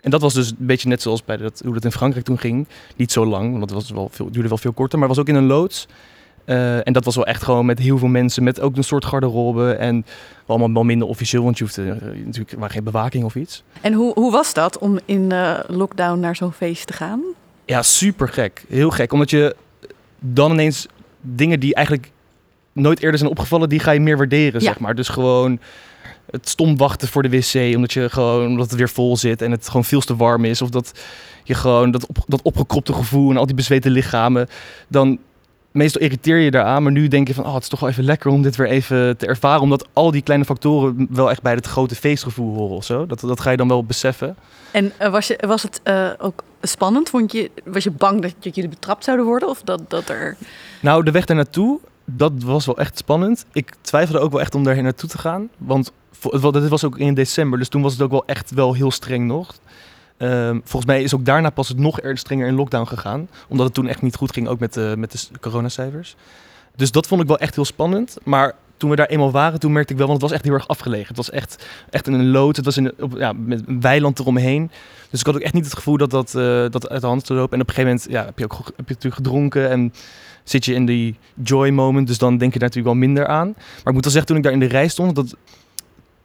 En 0.00 0.10
dat 0.10 0.20
was 0.20 0.34
dus 0.34 0.50
een 0.50 0.66
beetje 0.66 0.88
net 0.88 1.02
zoals 1.02 1.24
bij 1.24 1.36
dat, 1.36 1.60
hoe 1.64 1.74
dat 1.74 1.84
in 1.84 1.92
Frankrijk 1.92 2.24
toen 2.24 2.38
ging. 2.38 2.66
Niet 2.96 3.12
zo 3.12 3.26
lang, 3.26 3.50
want 3.50 3.62
het 3.62 3.70
was 3.70 3.90
wel 3.90 4.08
veel, 4.12 4.30
duurde 4.30 4.48
wel 4.48 4.58
veel 4.58 4.72
korter. 4.72 4.98
Maar 4.98 5.08
was 5.08 5.18
ook 5.18 5.28
in 5.28 5.34
een 5.34 5.46
loods. 5.46 5.86
Eh, 6.48 6.86
en 6.86 6.92
dat 6.92 7.04
was 7.04 7.14
wel 7.14 7.26
echt 7.26 7.42
gewoon 7.42 7.66
met 7.66 7.78
heel 7.78 7.98
veel 7.98 8.08
mensen. 8.08 8.42
Met 8.42 8.60
ook 8.60 8.76
een 8.76 8.84
soort 8.84 9.04
garderobe. 9.04 9.72
En 9.72 10.04
allemaal 10.46 10.72
wel 10.72 10.82
minder 10.84 11.08
officieel. 11.08 11.42
Want 11.42 11.58
je 11.58 11.64
hoefde 11.64 11.82
eh, 11.90 12.24
natuurlijk 12.24 12.56
maar 12.58 12.70
geen 12.70 12.84
bewaking 12.84 13.24
of 13.24 13.34
iets. 13.34 13.62
En 13.80 13.92
hoe, 13.92 14.12
hoe 14.14 14.32
was 14.32 14.54
dat 14.54 14.78
om 14.78 14.98
in 15.04 15.32
eh, 15.32 15.58
lockdown 15.66 16.20
naar 16.20 16.36
zo'n 16.36 16.52
feest 16.52 16.86
te 16.86 16.92
gaan? 16.92 17.20
Ja, 17.64 17.82
super 17.82 18.28
gek. 18.28 18.64
Heel 18.68 18.90
gek. 18.90 19.12
Omdat 19.12 19.30
je 19.30 19.56
dan 20.18 20.50
ineens 20.52 20.86
dingen 21.20 21.60
die 21.60 21.74
eigenlijk 21.74 22.10
nooit 22.72 23.02
eerder 23.02 23.18
zijn 23.18 23.30
opgevallen, 23.30 23.68
die 23.68 23.80
ga 23.80 23.90
je 23.90 24.00
meer 24.00 24.16
waarderen, 24.16 24.60
Ja. 24.60 24.66
zeg 24.66 24.78
maar. 24.78 24.94
Dus 24.94 25.08
gewoon 25.08 25.60
het 26.30 26.48
stom 26.48 26.76
wachten 26.76 27.08
voor 27.08 27.22
de 27.22 27.28
wc, 27.30 27.74
omdat 27.76 27.92
je 27.92 28.10
gewoon 28.10 28.46
omdat 28.46 28.70
het 28.70 28.78
weer 28.78 28.88
vol 28.88 29.16
zit 29.16 29.42
en 29.42 29.50
het 29.50 29.66
gewoon 29.66 29.84
veel 29.84 30.00
te 30.00 30.16
warm 30.16 30.44
is. 30.44 30.62
Of 30.62 30.70
dat 30.70 30.92
je 31.44 31.54
gewoon 31.54 31.90
dat, 31.90 32.06
op, 32.06 32.18
dat 32.26 32.42
opgekropte 32.42 32.92
gevoel 32.92 33.30
en 33.30 33.36
al 33.36 33.46
die 33.46 33.54
bezweten 33.54 33.90
lichamen. 33.90 34.48
Dan 34.88 35.18
meestal 35.78 36.00
irriteer 36.00 36.36
je 36.36 36.50
daaraan, 36.50 36.82
maar 36.82 36.92
nu 36.92 37.08
denk 37.08 37.28
je 37.28 37.34
van, 37.34 37.44
oh, 37.44 37.54
het 37.54 37.62
is 37.62 37.68
toch 37.68 37.80
wel 37.80 37.88
even 37.88 38.04
lekker 38.04 38.30
om 38.30 38.42
dit 38.42 38.56
weer 38.56 38.66
even 38.66 39.16
te 39.16 39.26
ervaren. 39.26 39.62
Omdat 39.62 39.88
al 39.92 40.10
die 40.10 40.22
kleine 40.22 40.44
factoren 40.44 41.06
wel 41.10 41.30
echt 41.30 41.42
bij 41.42 41.54
het 41.54 41.66
grote 41.66 41.94
feestgevoel 41.94 42.54
horen 42.54 42.76
of 42.76 42.84
zo. 42.84 43.06
Dat, 43.06 43.20
dat 43.20 43.40
ga 43.40 43.50
je 43.50 43.56
dan 43.56 43.68
wel 43.68 43.84
beseffen. 43.84 44.36
En 44.70 44.92
eh, 44.96 45.10
was, 45.10 45.26
je, 45.26 45.38
was 45.46 45.62
het 45.62 45.80
eh, 45.82 46.10
ook 46.18 46.42
spannend? 46.62 47.10
Vond 47.10 47.32
je, 47.32 47.50
was 47.64 47.84
je 47.84 47.90
bang 47.90 48.22
dat, 48.22 48.34
dat 48.38 48.54
jullie 48.54 48.70
betrapt 48.70 49.04
zouden 49.04 49.26
worden? 49.26 49.48
Of 49.48 49.62
dat, 49.62 49.90
dat 49.90 50.08
er... 50.08 50.36
Nou, 50.80 51.04
de 51.04 51.10
weg 51.10 51.24
daar 51.24 51.36
naartoe, 51.36 51.78
dat 52.04 52.32
was 52.36 52.66
wel 52.66 52.78
echt 52.78 52.98
spannend. 52.98 53.44
Ik 53.52 53.74
twijfelde 53.80 54.20
ook 54.20 54.30
wel 54.32 54.40
echt 54.40 54.54
om 54.54 54.64
daarheen 54.64 54.84
naartoe 54.84 55.08
te 55.08 55.18
gaan. 55.18 55.48
Want 55.58 55.92
dit 56.52 56.68
was 56.68 56.84
ook 56.84 56.98
in 56.98 57.14
december, 57.14 57.58
dus 57.58 57.68
toen 57.68 57.82
was 57.82 57.92
het 57.92 58.02
ook 58.02 58.10
wel 58.10 58.24
echt 58.26 58.50
wel 58.50 58.74
heel 58.74 58.90
streng 58.90 59.26
nog. 59.26 59.54
Ehm, 60.18 60.54
volgens 60.54 60.84
mij 60.84 61.02
is 61.02 61.14
ook 61.14 61.24
daarna 61.24 61.50
pas 61.50 61.68
het 61.68 61.78
nog 61.78 62.00
strenger 62.12 62.46
in 62.46 62.54
lockdown 62.54 62.86
gegaan. 62.86 63.28
Omdat 63.48 63.66
het 63.66 63.74
toen 63.74 63.88
echt 63.88 64.02
niet 64.02 64.16
goed 64.16 64.32
ging, 64.32 64.48
ook 64.48 64.58
met 64.58 64.74
de, 64.74 64.94
met 64.98 65.28
de 65.32 65.38
coronacijfers. 65.40 66.16
Dus 66.76 66.90
dat 66.90 67.06
vond 67.06 67.20
ik 67.20 67.26
wel 67.26 67.38
echt 67.38 67.54
heel 67.54 67.64
spannend. 67.64 68.16
Maar 68.24 68.54
toen 68.76 68.90
we 68.90 68.96
daar 68.96 69.06
eenmaal 69.06 69.30
waren, 69.30 69.60
toen 69.60 69.72
merkte 69.72 69.92
ik 69.92 69.98
wel, 69.98 70.08
want 70.08 70.20
het 70.20 70.30
was 70.30 70.38
echt 70.38 70.48
heel 70.48 70.58
erg 70.58 70.68
afgelegen. 70.68 71.08
Het 71.08 71.16
was 71.16 71.30
echt, 71.30 71.66
echt 71.90 72.06
in 72.06 72.12
een 72.12 72.30
lood, 72.30 72.56
het 72.56 72.64
was 72.64 72.76
in, 72.76 72.92
op, 73.00 73.16
ja, 73.16 73.32
met 73.32 73.62
een 73.66 73.80
weiland 73.80 74.18
eromheen. 74.18 74.70
Dus 75.10 75.20
ik 75.20 75.26
had 75.26 75.34
ook 75.34 75.40
echt 75.40 75.54
niet 75.54 75.64
het 75.64 75.74
gevoel 75.74 75.96
dat 75.96 76.10
dat, 76.10 76.34
eh, 76.34 76.64
dat 76.70 76.88
uit 76.88 77.00
de 77.00 77.06
hand 77.06 77.26
zou 77.26 77.38
lopen. 77.38 77.54
En 77.54 77.62
op 77.62 77.68
een 77.68 77.74
gegeven 77.74 77.96
moment 77.96 78.10
ja, 78.10 78.24
heb 78.24 78.38
je 78.38 78.44
ook 78.44 78.56
heb 78.56 78.88
je 78.88 78.94
natuurlijk 78.94 79.14
gedronken 79.14 79.70
en 79.70 79.92
zit 80.44 80.64
je 80.64 80.74
in 80.74 80.86
die 80.86 81.16
joy 81.42 81.68
moment. 81.68 82.06
Dus 82.06 82.18
dan 82.18 82.38
denk 82.38 82.52
je 82.52 82.58
daar 82.58 82.68
natuurlijk 82.68 82.94
wel 82.94 83.06
minder 83.06 83.26
aan. 83.26 83.48
Maar 83.56 83.84
ik 83.84 83.92
moet 83.92 84.04
wel 84.04 84.12
zeggen, 84.12 84.26
toen 84.26 84.36
ik 84.36 84.42
daar 84.42 84.52
in 84.52 84.60
de 84.60 84.66
rij 84.66 84.88
stond, 84.88 85.14
dat, 85.14 85.36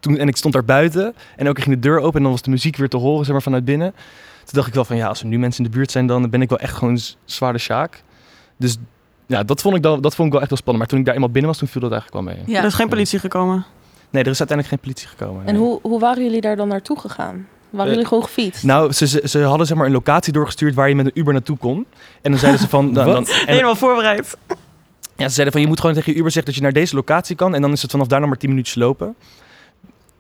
toen, 0.04 0.18
en 0.18 0.28
ik 0.28 0.38
stond 0.38 0.54
daar 0.54 0.66
buiten 0.66 1.16
en 1.36 1.48
ook 1.50 1.60
ging 1.62 1.76
de 1.76 1.82
deur 1.82 2.00
open 2.00 2.16
en 2.18 2.22
dan 2.22 2.32
was 2.32 2.42
de 2.42 2.50
muziek 2.50 2.76
weer 2.76 2.90
te 2.90 2.98
horen 2.98 3.24
zeg 3.26 3.34
maar, 3.34 3.42
vanuit 3.42 3.66
binnen. 3.66 3.92
Toen 4.44 4.54
dacht 4.54 4.68
ik 4.68 4.74
wel 4.74 4.86
van 4.86 4.96
ja, 4.96 5.08
als 5.08 5.20
er 5.20 5.26
nu 5.26 5.40
mensen 5.40 5.64
in 5.66 5.72
de 5.72 5.78
buurt 5.78 5.92
zijn, 5.92 6.08
dan 6.08 6.30
ben 6.30 6.42
ik 6.42 6.50
wel 6.50 6.60
echt 6.60 6.74
gewoon 6.76 7.00
zwaar 7.26 7.54
de 7.54 7.60
sjaak. 7.60 8.04
Dus 8.58 8.78
ja, 9.28 9.44
dat 9.44 9.62
vond, 9.62 9.76
ik 9.76 9.82
dan, 9.82 10.02
dat 10.02 10.16
vond 10.16 10.26
ik 10.28 10.32
wel 10.34 10.42
echt 10.42 10.50
wel 10.50 10.60
spannend. 10.60 10.84
Maar 10.84 10.88
toen 10.88 11.00
ik 11.00 11.06
daar 11.06 11.14
eenmaal 11.16 11.30
binnen 11.30 11.52
was, 11.52 11.60
toen 11.60 11.68
viel 11.68 11.82
dat 11.82 11.92
eigenlijk 11.92 12.26
wel 12.26 12.36
mee. 12.36 12.44
Ja. 12.46 12.60
Er 12.60 12.66
is 12.66 12.74
geen 12.74 12.90
politie 12.90 13.20
gekomen. 13.20 13.66
Nee, 14.10 14.24
er 14.24 14.30
is 14.32 14.40
uiteindelijk 14.40 14.68
geen 14.68 14.80
politie 14.80 15.08
gekomen. 15.08 15.46
En 15.46 15.54
nee. 15.54 15.64
hoe, 15.64 15.80
hoe 15.82 16.00
waren 16.00 16.24
jullie 16.24 16.42
daar 16.42 16.56
dan 16.56 16.68
naartoe 16.68 17.00
gegaan? 17.00 17.48
Waren 17.70 17.86
Eh, 17.86 17.92
jullie 17.92 18.08
gewoon 18.08 18.24
gefietst? 18.24 18.64
Nou, 18.64 18.92
ze, 18.92 19.08
ze, 19.08 19.22
ze 19.26 19.40
hadden 19.42 19.68
zeg 19.68 19.78
maar 19.78 19.86
een 19.86 19.92
locatie 19.92 20.34
doorgestuurd 20.34 20.74
waar 20.74 20.90
je 20.90 20.96
met 20.96 21.06
een 21.06 21.12
Uber 21.20 21.34
naartoe 21.34 21.58
kon. 21.58 21.86
En 22.22 22.32
dan 22.32 22.40
zeiden 22.40 22.62
ze 22.62 22.68
van... 22.70 22.94
dan, 22.94 23.06
dan, 23.06 23.28
en, 23.28 23.46
Helemaal 23.46 23.76
voorbereid. 23.76 24.38
ja, 25.16 25.28
ze 25.28 25.34
zeiden 25.34 25.52
van 25.52 25.62
je 25.62 25.68
moet 25.68 25.80
gewoon 25.80 25.96
tegen 25.96 26.12
je 26.12 26.18
Uber 26.18 26.32
zeggen 26.32 26.52
dat 26.52 26.56
je 26.56 26.62
naar 26.66 26.74
deze 26.82 26.96
locatie 26.96 27.36
kan. 27.36 27.56
En 27.56 27.62
dan 27.62 27.72
is 27.72 27.82
het 27.82 27.92
vanaf 27.92 28.08
daar 28.08 28.20
nog 28.20 28.30
maar 28.30 28.38
10 28.38 28.50
minuutjes 28.50 28.76
lopen. 28.76 29.16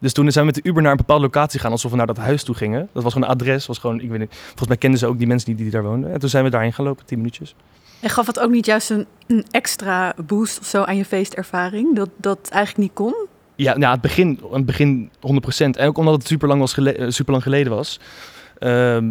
Dus 0.03 0.13
toen 0.13 0.31
zijn 0.31 0.45
we 0.45 0.51
met 0.53 0.63
de 0.63 0.69
Uber 0.69 0.81
naar 0.81 0.91
een 0.91 0.97
bepaalde 0.97 1.23
locatie 1.23 1.59
gegaan, 1.59 1.71
alsof 1.71 1.91
we 1.91 1.97
naar 1.97 2.07
dat 2.07 2.17
huis 2.17 2.43
toe 2.43 2.55
gingen. 2.55 2.89
Dat 2.93 3.03
was 3.03 3.13
gewoon 3.13 3.29
een 3.29 3.35
adres, 3.35 3.65
was 3.65 3.77
gewoon, 3.77 3.99
ik 3.99 4.09
weet 4.09 4.19
niet, 4.19 4.35
volgens 4.35 4.67
mij 4.67 4.77
kenden 4.77 4.99
ze 4.99 5.07
ook 5.07 5.17
die 5.17 5.27
mensen 5.27 5.47
die, 5.47 5.63
die 5.63 5.71
daar 5.71 5.83
woonden. 5.83 6.13
En 6.13 6.19
toen 6.19 6.29
zijn 6.29 6.43
we 6.43 6.49
daarheen 6.49 6.73
gelopen, 6.73 7.05
10 7.05 7.17
minuutjes. 7.17 7.55
En 7.99 8.09
gaf 8.09 8.27
het 8.27 8.39
ook 8.39 8.51
niet 8.51 8.65
juist 8.65 8.89
een, 8.89 9.05
een 9.27 9.45
extra 9.51 10.13
boost 10.25 10.59
of 10.59 10.65
zo 10.65 10.83
aan 10.83 10.97
je 10.97 11.05
feestervaring? 11.05 11.95
Dat 11.95 12.09
dat 12.17 12.49
eigenlijk 12.51 12.77
niet 12.77 12.93
kon? 12.93 13.27
Ja, 13.55 13.77
nou, 13.77 13.91
het 13.91 14.01
begin, 14.01 14.39
het 14.51 14.65
begin 14.65 15.09
100%. 15.19 15.19
En 15.57 15.87
ook 15.87 15.97
omdat 15.97 16.13
het 16.13 16.27
super 16.27 16.47
lang, 16.47 16.59
was 16.59 16.73
gele- 16.73 16.91
eh, 16.91 17.09
super 17.09 17.31
lang 17.31 17.43
geleden 17.43 17.75
was. 17.75 17.99
Ehm, 18.59 19.09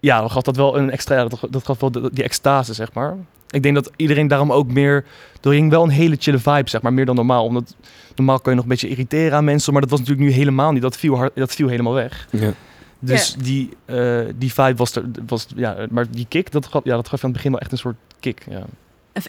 ja, 0.00 0.20
dan 0.20 0.30
gaf 0.30 0.42
dat 0.42 0.56
wel 0.56 0.78
een 0.78 0.90
extra, 0.90 1.16
ja, 1.16 1.28
dat, 1.28 1.46
dat 1.50 1.64
gaf 1.64 1.80
wel 1.80 1.90
die 1.90 2.24
extase, 2.24 2.74
zeg 2.74 2.92
maar. 2.92 3.16
Ik 3.54 3.62
denk 3.62 3.74
dat 3.74 3.90
iedereen 3.96 4.28
daarom 4.28 4.52
ook 4.52 4.70
meer, 4.72 5.04
er 5.42 5.50
ging 5.52 5.70
wel 5.70 5.82
een 5.82 5.88
hele 5.90 6.16
chille 6.18 6.38
vibe, 6.38 6.70
zeg 6.70 6.82
maar, 6.82 6.92
meer 6.92 7.06
dan 7.06 7.14
normaal. 7.14 7.44
Omdat 7.44 7.74
normaal 8.16 8.40
kun 8.40 8.50
je 8.50 8.56
nog 8.56 8.64
een 8.64 8.70
beetje 8.70 8.88
irriteren 8.88 9.36
aan 9.36 9.44
mensen, 9.44 9.72
maar 9.72 9.82
dat 9.82 9.90
was 9.90 9.98
natuurlijk 9.98 10.28
nu 10.28 10.34
helemaal 10.34 10.72
niet. 10.72 10.82
Dat 10.82 10.96
viel, 10.96 11.16
hard, 11.16 11.32
dat 11.34 11.54
viel 11.54 11.68
helemaal 11.68 11.92
weg. 11.94 12.26
Ja. 12.30 12.52
Dus 12.98 13.34
die, 13.38 13.68
eh, 13.84 14.20
die 14.36 14.52
vibe 14.52 14.74
was 14.76 14.96
er, 14.96 15.04
was, 15.26 15.46
ja, 15.56 15.76
maar 15.90 16.06
die 16.10 16.26
kick, 16.28 16.52
dat 16.52 16.66
gaf, 16.66 16.84
ja, 16.84 16.94
dat 16.96 17.08
gaf 17.08 17.18
aan 17.24 17.28
het 17.30 17.32
begin 17.36 17.50
wel 17.50 17.60
echt 17.60 17.72
een 17.72 17.78
soort 17.78 17.96
kick, 18.20 18.42
ja. 18.50 18.62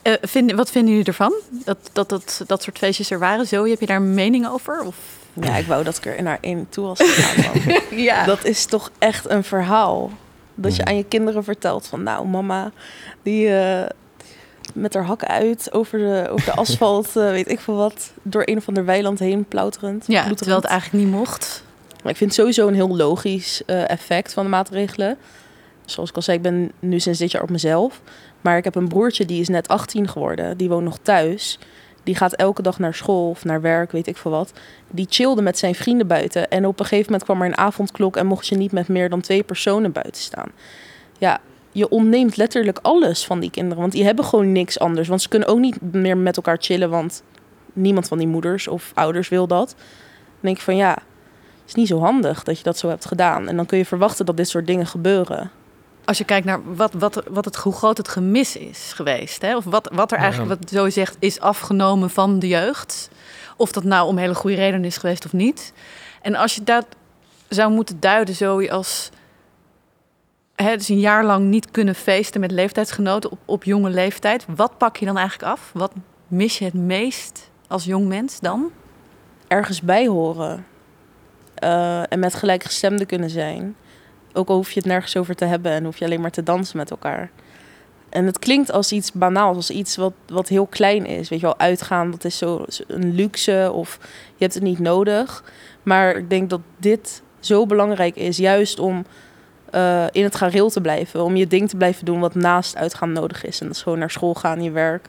Eh, 0.03 0.13
vind, 0.21 0.51
wat 0.51 0.71
vinden 0.71 0.91
jullie 0.91 1.07
ervan? 1.07 1.33
Dat, 1.65 1.77
dat, 1.93 2.09
dat 2.09 2.43
dat 2.47 2.63
soort 2.63 2.77
feestjes 2.77 3.11
er 3.11 3.19
waren? 3.19 3.47
Zo, 3.47 3.65
heb 3.65 3.79
je 3.79 3.85
daar 3.85 3.97
een 3.97 4.13
mening 4.13 4.47
over? 4.47 4.81
Of? 4.85 4.95
Ja, 5.41 5.55
ik 5.57 5.65
wou 5.65 5.83
dat 5.83 5.97
ik 5.97 6.05
er 6.05 6.23
naar 6.23 6.37
één 6.41 6.67
toe 6.69 6.85
was 6.85 6.99
gegaan. 7.03 7.81
Ja. 8.03 8.25
Dat 8.25 8.45
is 8.45 8.65
toch 8.65 8.91
echt 8.99 9.29
een 9.29 9.43
verhaal. 9.43 10.11
Dat 10.55 10.75
je 10.75 10.81
Mhm. 10.81 10.89
aan 10.91 10.97
je 10.97 11.03
kinderen 11.03 11.43
vertelt 11.43 11.87
van... 11.87 12.03
Nou, 12.03 12.27
mama, 12.27 12.71
die 13.23 13.49
eh, 13.49 13.89
met 14.73 14.93
haar 14.93 15.05
hakken 15.05 15.27
uit 15.27 15.69
over 15.71 15.99
de, 15.99 16.27
over 16.29 16.45
de 16.45 16.55
asfalt... 16.55 17.15
eh, 17.15 17.29
weet 17.29 17.49
ik 17.49 17.59
veel 17.59 17.75
wat, 17.75 18.11
door 18.21 18.41
een 18.45 18.57
of 18.57 18.67
ander 18.67 18.85
weiland 18.85 19.19
heen 19.19 19.45
plauterend. 19.45 20.03
ja, 20.07 20.07
ploeterend. 20.07 20.37
terwijl 20.37 20.59
het 20.61 20.69
eigenlijk 20.69 21.03
niet 21.03 21.13
mocht. 21.13 21.63
Maar 22.03 22.11
ik 22.11 22.17
vind 22.17 22.29
het 22.29 22.39
sowieso 22.39 22.67
een 22.67 22.73
heel 22.73 22.95
logisch 22.95 23.61
eh, 23.65 23.89
effect 23.89 24.33
van 24.33 24.43
de 24.43 24.49
maatregelen. 24.49 25.17
Zoals 25.85 26.09
ik 26.09 26.15
al 26.15 26.21
zei, 26.21 26.37
ik 26.37 26.43
ben 26.43 26.71
nu 26.79 26.99
sinds 26.99 27.19
dit 27.19 27.31
jaar 27.31 27.41
op 27.41 27.49
mezelf. 27.49 28.01
Maar 28.41 28.57
ik 28.57 28.63
heb 28.63 28.75
een 28.75 28.87
broertje 28.87 29.25
die 29.25 29.41
is 29.41 29.47
net 29.47 29.67
18 29.67 30.07
geworden. 30.07 30.57
Die 30.57 30.69
woont 30.69 30.83
nog 30.83 30.97
thuis. 31.01 31.59
Die 32.03 32.15
gaat 32.15 32.33
elke 32.33 32.61
dag 32.61 32.79
naar 32.79 32.93
school 32.93 33.29
of 33.29 33.43
naar 33.43 33.61
werk, 33.61 33.91
weet 33.91 34.07
ik 34.07 34.17
veel 34.17 34.31
wat. 34.31 34.53
Die 34.89 35.05
chillde 35.09 35.41
met 35.41 35.57
zijn 35.57 35.75
vrienden 35.75 36.07
buiten. 36.07 36.49
En 36.49 36.65
op 36.65 36.79
een 36.79 36.85
gegeven 36.85 37.05
moment 37.11 37.23
kwam 37.23 37.41
er 37.41 37.47
een 37.47 37.57
avondklok 37.57 38.17
en 38.17 38.25
mocht 38.25 38.47
je 38.47 38.55
niet 38.55 38.71
met 38.71 38.87
meer 38.87 39.09
dan 39.09 39.21
twee 39.21 39.43
personen 39.43 39.91
buiten 39.91 40.21
staan. 40.21 40.51
Ja, 41.17 41.39
je 41.75 41.89
ontneemt 41.89 42.37
letterlijk 42.37 42.79
alles 42.81 43.25
van 43.25 43.39
die 43.39 43.49
kinderen. 43.49 43.79
Want 43.79 43.91
die 43.91 44.03
hebben 44.03 44.25
gewoon 44.25 44.51
niks 44.51 44.79
anders. 44.79 45.07
Want 45.07 45.21
ze 45.21 45.29
kunnen 45.29 45.47
ook 45.47 45.59
niet 45.59 45.93
meer 45.93 46.17
met 46.17 46.37
elkaar 46.37 46.57
chillen, 46.59 46.89
want 46.89 47.23
niemand 47.73 48.07
van 48.07 48.17
die 48.17 48.27
moeders 48.27 48.67
of 48.67 48.91
ouders 48.93 49.29
wil 49.29 49.47
dat. 49.47 49.75
Dan 49.77 50.39
denk 50.39 50.57
ik 50.57 50.63
van 50.63 50.75
ja, 50.75 50.89
het 50.89 51.67
is 51.67 51.73
niet 51.73 51.87
zo 51.87 51.99
handig 51.99 52.43
dat 52.43 52.57
je 52.57 52.63
dat 52.63 52.77
zo 52.77 52.89
hebt 52.89 53.05
gedaan. 53.05 53.47
En 53.47 53.55
dan 53.55 53.65
kun 53.65 53.77
je 53.77 53.85
verwachten 53.85 54.25
dat 54.25 54.37
dit 54.37 54.49
soort 54.49 54.67
dingen 54.67 54.87
gebeuren. 54.87 55.51
Als 56.05 56.17
je 56.17 56.23
kijkt 56.23 56.45
naar 56.45 56.75
wat, 56.75 56.93
wat, 56.93 57.23
wat 57.29 57.45
het, 57.45 57.55
hoe 57.55 57.73
groot 57.73 57.97
het 57.97 58.07
gemis 58.07 58.57
is 58.57 58.91
geweest. 58.95 59.41
Hè? 59.41 59.55
Of 59.55 59.63
wat, 59.63 59.89
wat 59.93 60.11
er 60.11 60.17
eigenlijk, 60.17 60.61
wat 60.61 60.69
zo 60.69 60.89
zegt, 60.89 61.15
is 61.19 61.39
afgenomen 61.39 62.09
van 62.09 62.39
de 62.39 62.47
jeugd. 62.47 63.09
Of 63.57 63.71
dat 63.71 63.83
nou 63.83 64.07
om 64.07 64.17
hele 64.17 64.35
goede 64.35 64.55
redenen 64.55 64.85
is 64.85 64.97
geweest 64.97 65.25
of 65.25 65.33
niet. 65.33 65.73
En 66.21 66.35
als 66.35 66.55
je 66.55 66.63
dat 66.63 66.85
zou 67.49 67.71
moeten 67.71 67.99
duiden 67.99 68.35
zo 68.35 68.67
als... 68.67 69.09
Hè, 70.55 70.75
dus 70.75 70.89
een 70.89 70.99
jaar 70.99 71.25
lang 71.25 71.45
niet 71.45 71.71
kunnen 71.71 71.95
feesten 71.95 72.41
met 72.41 72.51
leeftijdsgenoten 72.51 73.31
op, 73.31 73.39
op 73.45 73.63
jonge 73.63 73.89
leeftijd. 73.89 74.45
Wat 74.55 74.77
pak 74.77 74.97
je 74.97 75.05
dan 75.05 75.17
eigenlijk 75.17 75.51
af? 75.51 75.71
Wat 75.73 75.91
mis 76.27 76.57
je 76.57 76.65
het 76.65 76.73
meest 76.73 77.49
als 77.67 77.83
jong 77.83 78.07
mens 78.07 78.39
dan? 78.39 78.71
ergens 79.47 79.81
bij 79.81 80.07
horen. 80.07 80.65
Eh, 81.55 82.11
en 82.11 82.19
met 82.19 82.33
gelijkgestemden 82.33 83.07
kunnen 83.07 83.29
zijn. 83.29 83.75
Ook 84.33 84.49
al 84.49 84.55
hoef 84.55 84.71
je 84.71 84.79
het 84.79 84.89
nergens 84.89 85.17
over 85.17 85.35
te 85.35 85.45
hebben 85.45 85.71
en 85.71 85.83
hoef 85.83 85.97
je 85.97 86.05
alleen 86.05 86.21
maar 86.21 86.31
te 86.31 86.43
dansen 86.43 86.77
met 86.77 86.91
elkaar. 86.91 87.31
En 88.09 88.25
het 88.25 88.39
klinkt 88.39 88.71
als 88.71 88.91
iets 88.91 89.11
banaals, 89.11 89.55
als 89.55 89.69
iets 89.69 89.95
wat, 89.95 90.13
wat 90.27 90.47
heel 90.47 90.65
klein 90.65 91.05
is. 91.05 91.29
Weet 91.29 91.39
je 91.39 91.45
wel, 91.45 91.59
uitgaan, 91.59 92.11
dat 92.11 92.23
is 92.23 92.37
zo 92.37 92.65
een 92.87 93.15
luxe 93.15 93.71
of 93.73 93.97
je 94.35 94.43
hebt 94.43 94.53
het 94.53 94.63
niet 94.63 94.79
nodig. 94.79 95.43
Maar 95.83 96.15
ik 96.15 96.29
denk 96.29 96.49
dat 96.49 96.61
dit 96.77 97.21
zo 97.39 97.65
belangrijk 97.65 98.15
is, 98.15 98.37
juist 98.37 98.79
om 98.79 99.05
eh, 99.75 100.05
in 100.11 100.23
het 100.23 100.35
gareel 100.35 100.69
te 100.69 100.81
blijven. 100.81 101.23
Om 101.23 101.35
je 101.35 101.47
ding 101.47 101.69
te 101.69 101.77
blijven 101.77 102.05
doen 102.05 102.19
wat 102.19 102.35
naast 102.35 102.75
uitgaan 102.75 103.11
nodig 103.11 103.45
is. 103.45 103.59
En 103.59 103.67
dat 103.67 103.75
is 103.75 103.81
gewoon 103.81 103.99
naar 103.99 104.11
school 104.11 104.33
gaan, 104.33 104.63
je 104.63 104.71
werk. 104.71 105.07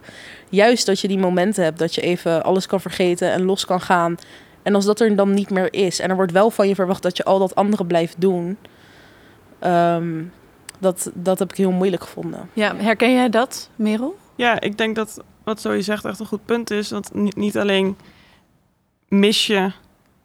Juist 0.49 0.87
dat 0.87 1.00
je 1.00 1.08
die 1.08 1.18
momenten 1.18 1.64
hebt 1.64 1.78
dat 1.78 1.94
je 1.94 2.00
even 2.00 2.42
alles 2.42 2.66
kan 2.66 2.80
vergeten 2.80 3.32
en 3.32 3.44
los 3.44 3.64
kan 3.64 3.80
gaan. 3.80 4.16
En 4.62 4.75
als 4.75 4.85
dat 4.85 5.00
er 5.00 5.16
dan 5.16 5.35
niet 5.35 5.50
meer 5.50 5.73
is 5.73 6.00
en 6.00 6.11
er 6.11 6.16
wordt 6.16 6.32
wel 6.32 6.50
van 6.50 6.68
je 6.68 6.75
verwacht 6.75 7.02
dat 7.02 7.16
je 7.16 7.25
al 7.25 7.38
dat 7.38 7.54
andere 7.54 7.85
blijft 7.85 8.20
doen. 8.20 8.58
ehm, 9.58 10.23
dat, 10.78 11.11
dat 11.14 11.38
heb 11.38 11.50
ik 11.50 11.56
heel 11.56 11.70
moeilijk 11.70 12.02
gevonden. 12.02 12.50
Ja, 12.52 12.76
herken 12.76 13.12
jij 13.12 13.28
dat, 13.30 13.70
Merel? 13.76 14.16
Ja, 14.35 14.61
ik 14.61 14.78
denk 14.78 14.96
dat 14.96 15.23
wat 15.44 15.61
Zoe 15.61 15.82
zegt 15.82 16.04
echt 16.04 16.20
een 16.20 16.26
goed 16.26 16.44
punt 16.44 16.70
is. 16.70 16.90
Want 16.90 17.14
niet, 17.14 17.37
niet 17.37 17.58
alleen 17.58 17.96
mis 19.08 19.46
je 19.46 19.73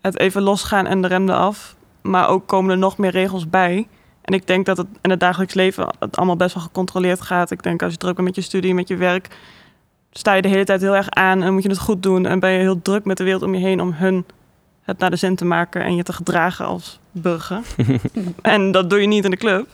het 0.01 0.19
even 0.19 0.41
losgaan 0.41 0.86
en 0.88 1.01
de 1.01 1.07
rem 1.07 1.29
eraf, 1.29 1.75
maar 2.01 2.27
ook 2.27 2.48
komen 2.48 2.71
er 2.71 2.77
nog 2.77 2.98
meer 2.98 3.12
regels 3.12 3.50
bij. 3.50 3.88
En 4.21 4.33
ik 4.33 4.47
denk 4.47 4.65
dat 4.65 4.77
het 4.77 4.87
in 5.01 5.09
het 5.09 5.19
dagelijks 5.19 5.53
leven 5.53 5.87
het 5.99 6.17
allemaal 6.17 6.35
best 6.35 6.53
wel 6.53 6.63
gecontroleerd 6.63 7.21
gaat. 7.21 7.51
Ik 7.51 7.63
denk 7.63 7.81
als 7.83 7.91
je 7.91 7.97
druk 7.97 8.15
bent 8.15 8.27
met 8.27 8.35
je 8.35 8.41
studie, 8.41 8.73
met 8.73 8.87
je 8.87 8.95
werk, 8.95 9.27
sta 10.11 10.33
je 10.33 10.41
de 10.41 10.47
hele 10.47 10.63
tijd 10.63 10.81
heel 10.81 10.95
erg 10.95 11.09
aan 11.09 11.43
en 11.43 11.53
moet 11.53 11.63
je 11.63 11.69
het 11.69 11.79
goed 11.79 12.03
doen. 12.03 12.25
En 12.25 12.39
ben 12.39 12.51
je 12.51 12.59
heel 12.59 12.81
druk 12.81 13.05
met 13.05 13.17
de 13.17 13.23
wereld 13.23 13.43
om 13.43 13.55
je 13.55 13.61
heen 13.61 13.81
om 13.81 13.91
hun 13.91 14.25
het 14.81 14.97
naar 14.97 15.09
de 15.09 15.15
zin 15.15 15.35
te 15.35 15.45
maken 15.45 15.83
en 15.83 15.95
je 15.95 16.03
te 16.03 16.13
gedragen 16.13 16.65
als 16.65 16.99
burger. 17.11 17.61
en 18.41 18.71
dat 18.71 18.89
doe 18.89 19.01
je 19.01 19.07
niet 19.07 19.25
in 19.25 19.31
de 19.31 19.37
club. 19.37 19.67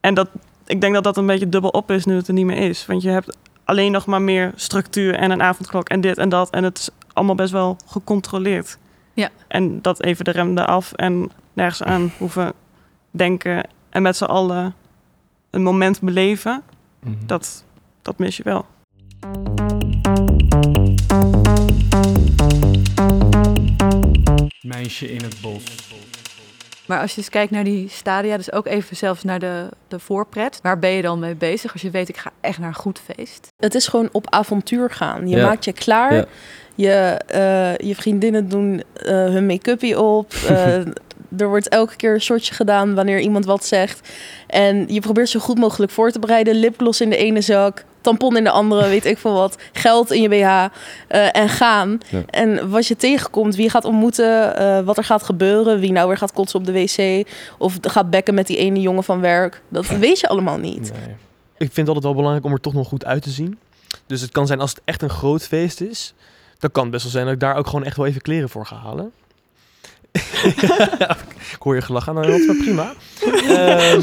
En 0.00 0.14
dat, 0.14 0.28
ik 0.66 0.80
denk 0.80 0.94
dat 0.94 1.04
dat 1.04 1.16
een 1.16 1.26
beetje 1.26 1.48
dubbel 1.48 1.70
op 1.70 1.90
is 1.90 2.04
nu 2.04 2.16
het 2.16 2.28
er 2.28 2.34
niet 2.34 2.46
meer 2.46 2.68
is. 2.68 2.86
Want 2.86 3.02
je 3.02 3.08
hebt 3.08 3.36
alleen 3.64 3.92
nog 3.92 4.06
maar 4.06 4.22
meer 4.22 4.52
structuur 4.54 5.14
en 5.14 5.30
een 5.30 5.42
avondklok 5.42 5.88
en 5.88 6.00
dit 6.00 6.18
en 6.18 6.28
dat. 6.28 6.50
En 6.50 6.64
het 6.64 6.78
is 6.78 6.88
allemaal 7.12 7.34
best 7.34 7.52
wel 7.52 7.76
gecontroleerd. 7.86 8.78
Ja. 9.14 9.28
En 9.48 9.82
dat 9.82 10.02
even 10.02 10.24
de 10.24 10.30
rem 10.30 10.58
eraf 10.58 10.92
en 10.92 11.30
nergens 11.52 11.82
aan 11.82 12.12
hoeven 12.18 12.52
denken. 13.16 13.68
En 13.90 14.02
met 14.02 14.16
z'n 14.16 14.24
allen 14.24 14.74
een 15.50 15.62
moment 15.62 16.00
beleven. 16.00 16.62
Mhm. 17.00 17.14
Dat, 17.26 17.64
dat 18.02 18.18
mis 18.18 18.36
je 18.36 18.42
wel. 18.42 18.66
Meisje 24.60 25.12
in 25.12 25.22
het 25.22 25.40
bos. 25.40 25.62
Maar 26.86 27.00
als 27.00 27.10
je 27.10 27.16
eens 27.18 27.28
kijkt 27.28 27.50
naar 27.52 27.64
die 27.64 27.88
stadia, 27.88 28.36
dus 28.36 28.52
ook 28.52 28.66
even 28.66 28.96
zelfs 28.96 29.22
naar 29.22 29.38
de, 29.38 29.68
de 29.88 29.98
voorpret. 29.98 30.58
Waar 30.62 30.78
ben 30.78 30.90
je 30.90 31.02
dan 31.02 31.18
mee 31.18 31.34
bezig 31.34 31.72
als 31.72 31.82
je 31.82 31.90
weet, 31.90 32.08
ik 32.08 32.16
ga 32.16 32.30
echt 32.40 32.58
naar 32.58 32.68
een 32.68 32.74
goed 32.74 33.00
feest? 33.14 33.48
Het 33.56 33.74
is 33.74 33.86
gewoon 33.88 34.08
op 34.12 34.30
avontuur 34.30 34.90
gaan. 34.90 35.28
Je 35.28 35.36
Ja. 35.36 35.46
maakt 35.46 35.64
je 35.64 35.72
klaar. 35.72 36.14
Ja. 36.14 36.24
Je, 36.74 37.20
eh, 37.26 37.86
je 37.88 37.94
vriendinnen 37.94 38.48
doen 38.48 38.82
eh, 38.94 39.06
hun 39.08 39.46
make-upje 39.46 40.00
op. 40.00 40.32
Eh, 40.48 40.80
er 41.36 41.48
wordt 41.48 41.68
elke 41.68 41.96
keer 41.96 42.14
een 42.14 42.20
shotje 42.20 42.54
gedaan 42.54 42.94
wanneer 42.94 43.20
iemand 43.20 43.44
wat 43.44 43.64
zegt. 43.64 44.12
En 44.46 44.84
je 44.88 45.00
probeert 45.00 45.28
zo 45.28 45.40
goed 45.40 45.58
mogelijk 45.58 45.92
voor 45.92 46.10
te 46.10 46.18
bereiden. 46.18 46.54
Lipgloss 46.54 47.00
in 47.00 47.10
de 47.10 47.16
ene 47.16 47.40
zak, 47.40 47.84
tampon 48.00 48.36
in 48.36 48.44
de 48.44 48.50
andere, 48.50 48.88
weet 48.94 49.04
ik 49.04 49.18
veel 49.18 49.32
wat. 49.32 49.58
Geld 49.72 50.10
in 50.10 50.22
je 50.22 50.28
BH 50.28 50.76
eh, 51.08 51.36
en 51.36 51.48
gaan. 51.48 51.98
Ja. 52.08 52.22
En 52.30 52.70
wat 52.70 52.86
je 52.86 52.96
tegenkomt, 52.96 53.54
wie 53.54 53.64
je 53.64 53.70
gaat 53.70 53.84
ontmoeten, 53.84 54.56
eh, 54.56 54.80
wat 54.80 54.96
er 54.96 55.04
gaat 55.04 55.22
gebeuren. 55.22 55.80
Wie 55.80 55.92
nou 55.92 56.08
weer 56.08 56.18
gaat 56.18 56.32
kotsen 56.32 56.58
op 56.58 56.66
de 56.66 56.72
wc. 56.72 57.28
Of 57.58 57.78
gaat 57.80 58.10
bekken 58.10 58.34
met 58.34 58.46
die 58.46 58.56
ene 58.56 58.80
jongen 58.80 59.04
van 59.04 59.20
werk. 59.20 59.62
Dat 59.68 59.86
weet 59.86 60.20
je 60.20 60.28
allemaal 60.28 60.58
niet. 60.58 60.92
Nee. 60.92 61.14
Ik 61.58 61.72
vind 61.72 61.76
het 61.76 61.86
altijd 61.86 62.04
wel 62.04 62.14
belangrijk 62.14 62.44
om 62.44 62.52
er 62.52 62.60
toch 62.60 62.74
nog 62.74 62.88
goed 62.88 63.04
uit 63.04 63.22
te 63.22 63.30
zien. 63.30 63.58
Dus 64.06 64.20
het 64.20 64.30
kan 64.30 64.46
zijn 64.46 64.60
als 64.60 64.70
het 64.70 64.80
echt 64.84 65.02
een 65.02 65.10
groot 65.10 65.42
feest 65.42 65.80
is. 65.80 66.14
Dan 66.58 66.70
kan 66.70 66.82
het 66.82 66.92
best 66.92 67.02
wel 67.02 67.12
zijn 67.12 67.24
dat 67.24 67.34
ik 67.34 67.40
daar 67.40 67.56
ook 67.56 67.66
gewoon 67.66 67.84
echt 67.84 67.96
wel 67.96 68.06
even 68.06 68.20
kleren 68.20 68.48
voor 68.48 68.66
ga 68.66 68.76
halen. 68.76 69.12
Ik 71.52 71.56
hoor 71.58 71.74
je 71.74 71.80
gelach 71.80 72.08
aan, 72.08 72.14
dat 72.14 72.26
is 72.26 72.46
wel 72.46 72.56
prima. 72.56 72.92
Ehm, 73.20 74.00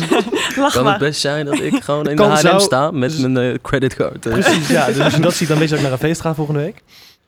Lach 0.59 0.73
Kan 0.73 0.83
maar. 0.83 0.91
het 0.93 1.01
best 1.01 1.21
zijn 1.21 1.45
dat 1.45 1.59
ik 1.59 1.83
gewoon 1.83 2.09
in 2.09 2.15
de 2.15 2.23
H&M 2.23 2.35
zou- 2.37 2.59
sta 2.59 2.91
met 2.91 3.11
dus- 3.11 3.19
mijn 3.19 3.37
eh, 3.37 3.57
creditcard? 3.61 4.25
eh. 4.25 4.31
precies, 4.33 4.67
ja. 4.67 4.85
Dus 4.85 4.99
als 4.99 5.13
je 5.15 5.21
dat 5.21 5.33
ziet, 5.33 5.47
dan 5.47 5.57
weet 5.57 5.69
je 5.69 5.75
dat 5.75 5.83
ik 5.83 5.89
naar 5.89 5.99
een 5.99 6.05
feest 6.07 6.21
ga 6.21 6.33
volgende 6.35 6.59
week. 6.59 6.81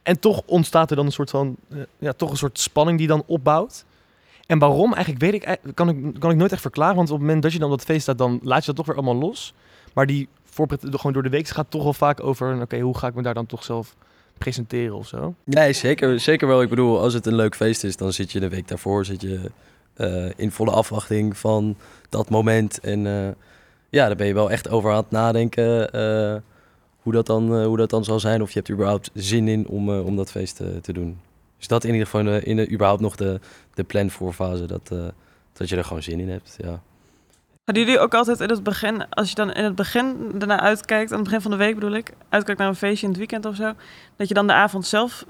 En 0.04 0.20
toch 0.20 0.42
ontstaat 0.46 0.90
er 0.90 0.96
dan 0.96 1.06
een 1.06 1.12
soort 1.12 1.30
van, 1.30 1.56
eh, 1.70 1.78
ja, 2.00 2.14
toch 2.14 2.32
een 2.32 2.38
soort 2.38 2.60
spanning 2.60 2.98
die 2.98 3.08
dan 3.08 3.24
opbouwt. 3.26 3.86
En 4.46 4.60
waarom, 4.60 4.94
eigenlijk 4.94 5.24
weet 5.24 5.34
ik, 5.34 5.58
kan 5.74 5.90
ik, 5.90 6.20
kan 6.20 6.32
ik 6.32 6.38
nooit 6.38 6.52
echt 6.52 6.62
verklaren. 6.62 6.96
Want 6.96 7.08
op 7.10 7.14
het 7.14 7.24
moment 7.26 7.44
dat 7.44 7.54
je 7.54 7.60
dan 7.60 7.72
op 7.72 7.78
dat 7.78 7.86
feest 7.88 8.02
staat, 8.02 8.18
dan 8.18 8.40
laat 8.44 8.60
je 8.60 8.66
dat 8.66 8.76
toch 8.76 8.86
weer 8.86 8.96
allemaal 8.96 9.16
los. 9.30 9.54
Maar 9.94 10.06
die 10.06 10.28
voorpret 10.50 10.80
gewoon 10.92 11.14
door 11.14 11.24
de 11.24 11.30
week 11.30 11.48
gaat 11.48 11.66
toch 11.70 11.84
wel 11.84 11.94
vaak 11.94 12.24
over, 12.24 12.62
oké, 12.62 12.80
hoe 12.80 12.98
ga 12.98 13.08
ik 13.08 13.14
me 13.14 13.22
daar 13.22 13.34
dan 13.34 13.46
toch 13.46 13.64
zelf 13.64 13.96
presenteren 14.38 14.96
of 14.96 15.08
zo. 15.08 15.36
Nee, 15.44 15.74
zeker, 15.74 16.20
zeker 16.20 16.48
wel. 16.48 16.62
Ik 16.62 16.70
bedoel, 16.70 17.00
als 17.00 17.14
het 17.14 17.26
een 17.26 17.36
leuk 17.36 17.56
feest 17.56 17.84
is, 17.84 17.98
dan 17.98 18.14
zit 18.14 18.32
je 18.32 18.40
de 18.40 18.50
week 18.50 18.68
daarvoor 18.68 19.06
zit 19.06 19.22
je, 19.22 19.52
eh, 19.94 20.26
in 20.36 20.52
volle 20.52 20.72
afwachting 20.72 21.38
van 21.38 21.76
dat 22.10 22.30
moment. 22.30 22.80
En 22.80 23.08
eh, 23.08 23.28
ja, 23.90 24.08
daar 24.08 24.16
ben 24.16 24.28
je 24.28 24.34
wel 24.34 24.52
echt 24.52 24.70
over 24.70 24.92
aan 24.92 24.98
het 24.98 25.12
nadenken 25.12 25.92
eh, 25.92 26.36
hoe, 27.02 27.14
dat 27.14 27.26
dan, 27.26 27.64
hoe 27.64 27.78
dat 27.78 27.90
dan 27.90 28.04
zal 28.04 28.20
zijn. 28.20 28.42
Of 28.42 28.50
je 28.52 28.58
hebt 28.58 28.72
überhaupt 28.72 29.10
zin 29.14 29.48
in 29.48 29.68
om, 29.68 29.90
om 29.90 30.16
dat 30.16 30.32
feest 30.32 30.56
te 30.82 30.94
doen. 30.94 31.20
Dus 31.58 31.68
dat 31.68 31.84
in 31.84 31.92
ieder 31.92 32.08
geval 32.08 32.28
in 32.28 32.56
de, 32.56 32.70
überhaupt 32.70 33.02
nog 33.02 33.16
de, 33.16 33.40
de 33.74 33.84
planvoorfase, 33.84 34.66
dat, 34.66 34.92
dat 35.54 35.70
je 35.70 35.76
er 35.76 35.84
gewoon 35.84 36.04
zin 36.04 36.20
in 36.20 36.30
hebt. 36.30 36.58
Ja. 36.62 36.82
Hadden 37.66 37.84
jullie 37.84 38.00
ook 38.00 38.14
altijd 38.14 38.40
in 38.40 38.50
het 38.50 38.64
begin, 38.64 39.10
als 39.10 39.30
je 39.30 39.36
dan 39.36 39.52
in 39.52 39.64
het 39.64 39.76
begin 39.76 40.36
ernaar 40.40 40.60
uitkijkt, 40.60 41.12
aan 41.12 41.18
het 41.18 41.26
begin 41.26 41.42
van 41.42 41.52
de 41.52 41.58
week 41.58 41.74
bedoel 41.74 41.96
ik, 41.96 42.14
uitkijkt 42.30 42.60
naar 42.60 42.70
een 42.70 42.76
feestje 42.76 43.04
in 43.04 43.10
het 43.10 43.18
weekend 43.18 43.46
of 43.46 43.56
zo, 43.56 43.74
dat 44.16 44.28
je 44.28 44.34
dan 44.34 44.48
de 44.48 44.54
avond 44.54 44.86
zelf 44.86 45.26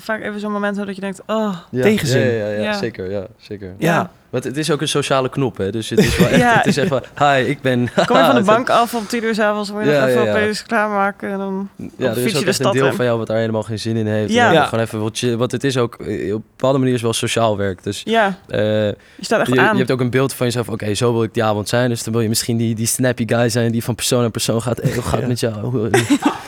vaak 0.00 0.22
even 0.22 0.40
zo'n 0.40 0.52
moment 0.52 0.76
dat 0.76 0.94
je 0.94 1.00
denkt, 1.00 1.20
oh, 1.26 1.56
Tegenzin. 1.80 2.20
Ja, 2.20 2.26
ja, 2.26 2.46
ja, 2.48 2.60
Ja. 2.62 2.72
zeker. 2.72 3.10
Ja, 3.10 3.26
zeker. 3.38 3.74
Ja. 3.78 4.10
Want 4.30 4.44
het 4.44 4.56
is 4.56 4.70
ook 4.70 4.80
een 4.80 4.88
sociale 4.88 5.28
knop, 5.28 5.56
hè? 5.56 5.70
Dus 5.70 5.90
het 5.90 5.98
is 5.98 6.18
wel 6.18 6.28
echt, 6.28 6.40
Ja. 6.40 6.54
het 6.56 6.66
is 6.66 6.76
echt 6.76 6.88
van, 6.88 7.02
hi, 7.18 7.40
ik 7.44 7.60
ben... 7.60 7.88
kom 8.06 8.16
je 8.16 8.24
van 8.24 8.34
de 8.34 8.42
bank 8.54 8.70
af 8.70 8.94
om 8.94 9.06
tien 9.06 9.24
uur 9.24 9.34
s'avonds, 9.34 9.72
moet 9.72 9.84
je 9.84 9.90
Ja, 9.90 10.00
nog 10.00 10.08
even 10.08 10.20
ja, 10.20 10.26
ja. 10.26 10.32
opeens 10.36 10.62
klaarmaken 10.62 11.30
en 11.30 11.38
dan... 11.38 11.68
Ja, 11.76 12.08
er 12.08 12.14
fiets 12.14 12.24
is 12.26 12.32
je 12.32 12.38
ook 12.38 12.44
de 12.44 12.50
echt 12.50 12.60
een 12.64 12.72
deel 12.72 12.86
in. 12.86 12.92
van 12.92 13.04
jou 13.04 13.18
wat 13.18 13.26
daar 13.26 13.36
helemaal 13.38 13.62
geen 13.62 13.78
zin 13.78 13.96
in 13.96 14.06
heeft. 14.06 14.32
Ja. 14.32 14.64
Gewoon 14.64 14.84
even 14.84 15.00
wat 15.00 15.18
chillen. 15.18 15.38
Want 15.38 15.52
het 15.52 15.64
is 15.64 15.76
ook, 15.76 15.94
eh, 15.94 16.06
op 16.34 16.40
een 16.40 16.44
bepaalde 16.56 16.78
manier 16.78 16.94
is 16.94 17.02
wel 17.02 17.12
sociaal 17.12 17.56
werk. 17.56 17.82
Dus 17.82 18.02
Ja, 18.04 18.38
eh, 18.48 18.58
je 18.60 18.94
staat 19.20 19.40
echt 19.40 19.52
je, 19.52 19.60
aan. 19.60 19.72
je 19.72 19.78
hebt 19.78 19.90
ook 19.90 20.00
een 20.00 20.10
beeld 20.10 20.32
van 20.34 20.46
jezelf. 20.46 20.68
Oké, 20.68 20.94
zo 20.94 21.12
wil 21.12 21.22
ik 21.22 21.34
die 21.34 21.44
avond 21.44 21.68
zijn. 21.68 21.88
Dus 21.88 22.02
dan 22.02 22.12
wil 22.12 22.22
je 22.22 22.28
misschien 22.28 22.56
die, 22.56 22.74
die 22.74 22.86
snappy 22.86 23.24
guy 23.26 23.48
zijn 23.48 23.72
die 23.72 23.84
van 23.84 23.94
persoon 23.94 24.20
naar 24.20 24.30
persoon 24.30 24.62
gaat. 24.62 24.82
Hey, 24.82 24.92
hoe 24.92 25.02
gaat 25.02 25.12
het 25.12 25.20
Ja. 25.20 25.26
met 25.28 25.40
jou? 25.40 25.54
Hoe, 25.60 25.90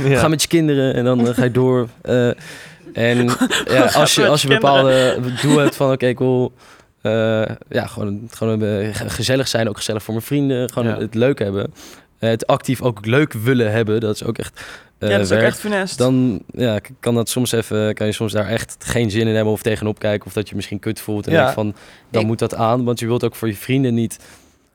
Ja. 0.09 0.19
Ga 0.19 0.28
met 0.28 0.42
je 0.42 0.49
kinderen 0.49 0.95
en 0.95 1.04
dan 1.04 1.28
eh, 1.28 1.35
ga 1.35 1.45
je 1.45 1.50
door. 1.50 1.88
Eh, 2.02 2.30
en 2.92 3.25
ja, 3.68 3.85
als 3.85 4.14
je, 4.14 4.26
als 4.28 4.42
je 4.42 4.49
bepaalde 4.49 5.18
doel 5.42 5.59
hebt 5.59 5.76
van 5.76 5.92
oké, 5.92 6.06
ik 6.06 6.18
wil 6.18 6.52
eh, 7.02 7.42
ja, 7.68 7.87
gewoon, 7.87 8.28
gewoon 8.30 8.62
eh, 8.62 8.94
ge- 8.94 9.09
gezellig 9.11 9.49
zijn, 9.49 9.68
ook 9.68 9.76
gezellig 9.76 10.02
voor 10.02 10.14
mijn 10.14 10.26
vrienden, 10.26 10.70
gewoon 10.73 10.88
Ja. 10.88 10.99
het 10.99 11.14
leuk 11.14 11.38
hebben. 11.38 11.73
Eh, 12.18 12.30
het 12.30 12.47
actief 12.47 12.82
ook 12.82 13.06
leuk 13.06 13.32
willen 13.32 13.73
hebben, 13.73 14.00
dat 14.00 14.14
is 14.14 14.25
ook 14.25 14.38
echt 14.38 14.61
eh, 14.99 15.09
ja, 15.09 15.16
dat 15.16 15.25
is 15.26 15.32
ook 15.32 15.38
werk. 15.38 15.50
echt 15.50 15.61
funest. 15.61 15.99
Dan 15.99 16.42
ja, 16.52 16.78
kan 17.00 17.14
dat 17.14 17.28
soms 17.28 17.52
even, 17.52 17.94
kan 17.94 18.06
je 18.06 18.12
soms 18.12 18.32
daar 18.32 18.47
echt 18.47 18.76
geen 18.78 19.11
zin 19.11 19.26
in 19.26 19.35
hebben 19.35 19.52
of 19.52 19.62
tegenop 19.62 19.99
kijken 19.99 20.26
of 20.26 20.32
dat 20.32 20.49
je 20.49 20.54
misschien 20.54 20.78
kut 20.78 21.00
voelt 21.00 21.26
en 21.26 21.32
Ja. 21.32 21.38
denkt 21.38 21.54
van 21.54 21.75
dan 22.11 22.20
Ik- 22.20 22.26
moet 22.26 22.38
dat 22.38 22.54
aan, 22.54 22.85
want 22.85 22.99
je 23.00 23.06
wilt 23.06 23.25
ook 23.25 23.35
voor 23.35 23.49
je 23.49 23.56
vrienden 23.56 23.94
niet 23.94 24.18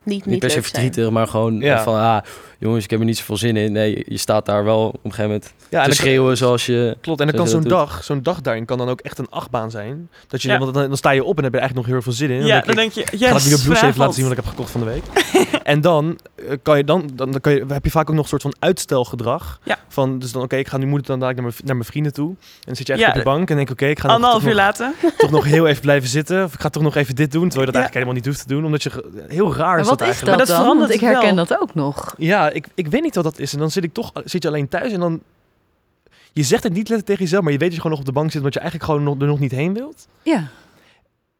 Niet, 0.03 0.15
niet 0.15 0.25
niet 0.25 0.39
per 0.39 0.49
se 0.49 0.61
verdrietig, 0.61 1.09
maar 1.09 1.27
gewoon 1.27 1.59
Ja. 1.59 1.83
van 1.83 1.95
ah 1.95 2.21
jongens, 2.65 2.83
ik 2.83 2.89
heb 2.89 2.99
er 2.99 3.05
niet 3.05 3.17
zoveel 3.17 3.37
zin 3.37 3.57
in. 3.57 3.71
Nee, 3.71 4.03
je 4.07 4.17
staat 4.17 4.45
daar 4.45 4.63
wel 4.63 4.87
op 4.87 4.93
een 4.93 5.13
gegeven 5.13 5.23
moment 5.25 5.53
Ja, 5.69 5.77
en 5.77 5.83
te 5.83 5.87
dan- 5.89 5.95
schreeuwen 5.97 6.37
zoals 6.37 6.65
je 6.65 6.97
Klopt, 7.01 7.19
en 7.19 7.27
dan 7.27 7.35
kan 7.35 7.47
zo'n 7.47 7.63
dag, 7.63 8.03
zo'n 8.03 8.23
dag 8.23 8.41
daarin 8.41 8.65
kan 8.65 8.77
dan 8.77 8.89
ook 8.89 8.99
echt 9.01 9.17
een 9.17 9.29
achtbaan 9.29 9.71
zijn. 9.71 10.09
Dat 10.27 10.41
je, 10.41 10.47
Ja. 10.49 10.57
want 10.59 10.73
dan, 10.73 10.87
dan 10.87 10.97
sta 10.97 11.09
je 11.11 11.23
op 11.23 11.37
en 11.37 11.43
heb 11.43 11.53
je 11.53 11.59
eigenlijk 11.59 11.87
nog 11.87 11.97
heel 11.97 12.03
veel 12.05 12.13
zin 12.27 12.29
in. 12.29 12.45
ja, 12.45 12.53
denk 12.53 12.65
dan 12.65 12.69
ik, 12.71 12.75
denk 12.75 12.91
je, 12.91 13.01
ik 13.13 13.19
yes, 13.19 13.27
ga 13.27 13.33
dat 13.33 13.43
nieuwe 13.45 13.61
blouse 13.63 13.85
even 13.85 13.99
laten 13.99 14.13
zien 14.15 14.23
wat 14.23 14.31
ik 14.37 14.39
heb 14.43 14.47
gekocht 14.49 14.71
van 14.71 14.81
de 14.81 14.85
week. 14.87 15.03
en 15.63 15.81
dan, 15.81 16.19
eh, 16.35 16.55
kan 16.63 16.77
je 16.77 16.83
dan, 16.83 17.09
dan, 17.13 17.31
dan 17.31 17.41
kan 17.41 17.53
je, 17.53 17.65
heb 17.67 17.83
je 17.85 17.91
vaak 17.91 18.09
ook 18.09 18.15
nog 18.15 18.23
een 18.23 18.29
soort 18.29 18.41
van 18.41 18.53
uitstelgedrag. 18.59 19.59
Ja. 19.63 19.77
Van, 19.87 20.19
dus 20.19 20.31
dan, 20.31 20.41
oké, 20.41 20.55
ik 20.55 20.67
ga 20.67 20.77
nu 20.77 20.85
moet 20.85 20.99
ik 20.99 21.05
dan 21.05 21.19
dadelijk 21.19 21.41
naar 21.43 21.51
mijn, 21.51 21.65
naar 21.67 21.75
mijn 21.75 21.87
vrienden 21.89 22.13
toe. 22.13 22.29
En 22.29 22.37
dan 22.61 22.75
zit 22.75 22.87
je 22.87 22.93
echt 22.93 23.01
Ja, 23.01 23.07
op 23.07 23.13
de 23.13 23.23
bank 23.23 23.49
en 23.49 23.55
denk 23.55 23.69
oké, 23.69 23.85
ik 23.85 23.99
ga 23.99 24.05
nog, 24.07 24.15
Anderhalf 24.15 24.41
toch, 24.41 24.51
uur 24.51 24.55
nog, 24.57 24.65
later. 24.65 24.91
toch 25.17 25.31
nog 25.31 25.43
heel 25.45 25.67
even 25.67 25.81
blijven 25.81 26.09
zitten. 26.09 26.43
Of 26.43 26.53
ik 26.53 26.59
ga 26.61 26.69
toch 26.69 26.83
nog 26.83 26.95
even 26.95 27.15
dit 27.15 27.31
doen, 27.31 27.49
terwijl 27.49 27.65
je 27.65 27.71
dat 27.71 27.81
Ja. 27.81 27.89
eigenlijk 27.89 27.93
helemaal 27.93 28.13
niet 28.13 28.25
hoeft 28.25 28.47
te 28.47 28.53
doen. 28.53 28.65
Omdat 28.65 28.83
je, 28.83 29.25
heel 29.27 29.55
raar 29.55 29.67
Maar 29.69 29.79
is 29.79 29.87
wat 29.89 29.99
dat 29.99 30.07
is 30.07 30.19
dat 30.19 30.27
Maar 30.29 30.37
dat 30.37 30.47
dan? 30.47 30.55
Want 30.57 30.67
verandert 30.69 30.93
ik 30.93 30.99
herken 30.99 31.35
dat 31.35 31.57
ook 31.61 31.75
nog. 31.75 32.13
Ja, 32.17 32.49
ik, 32.55 32.67
ik 32.73 32.87
weet 32.87 33.01
niet 33.01 33.15
wat 33.15 33.23
dat 33.23 33.39
is. 33.39 33.53
En 33.53 33.59
dan 33.59 33.71
zit 33.71 33.83
ik 33.83 33.93
toch, 33.93 34.11
zit 34.23 34.41
je 34.43 34.49
alleen 34.49 34.67
thuis 34.67 34.91
en 34.91 34.99
dan... 34.99 35.21
Je 36.33 36.43
zegt 36.43 36.63
het 36.63 36.71
niet 36.73 36.89
letterlijk 36.89 37.07
tegen 37.07 37.23
jezelf, 37.23 37.43
maar 37.43 37.51
je 37.51 37.57
weet 37.57 37.67
dat 37.67 37.75
je 37.77 37.81
gewoon 37.81 37.97
nog 37.97 38.07
op 38.07 38.13
de 38.13 38.19
bank 38.19 38.27
zit, 38.31 38.37
omdat 38.37 38.53
je 38.53 38.59
eigenlijk 38.59 38.89
gewoon 38.89 39.05
nog, 39.05 39.21
er 39.21 39.27
nog 39.27 39.39
niet 39.39 39.51
heen 39.51 39.73
wilt. 39.73 40.07
Ja. 40.23 40.47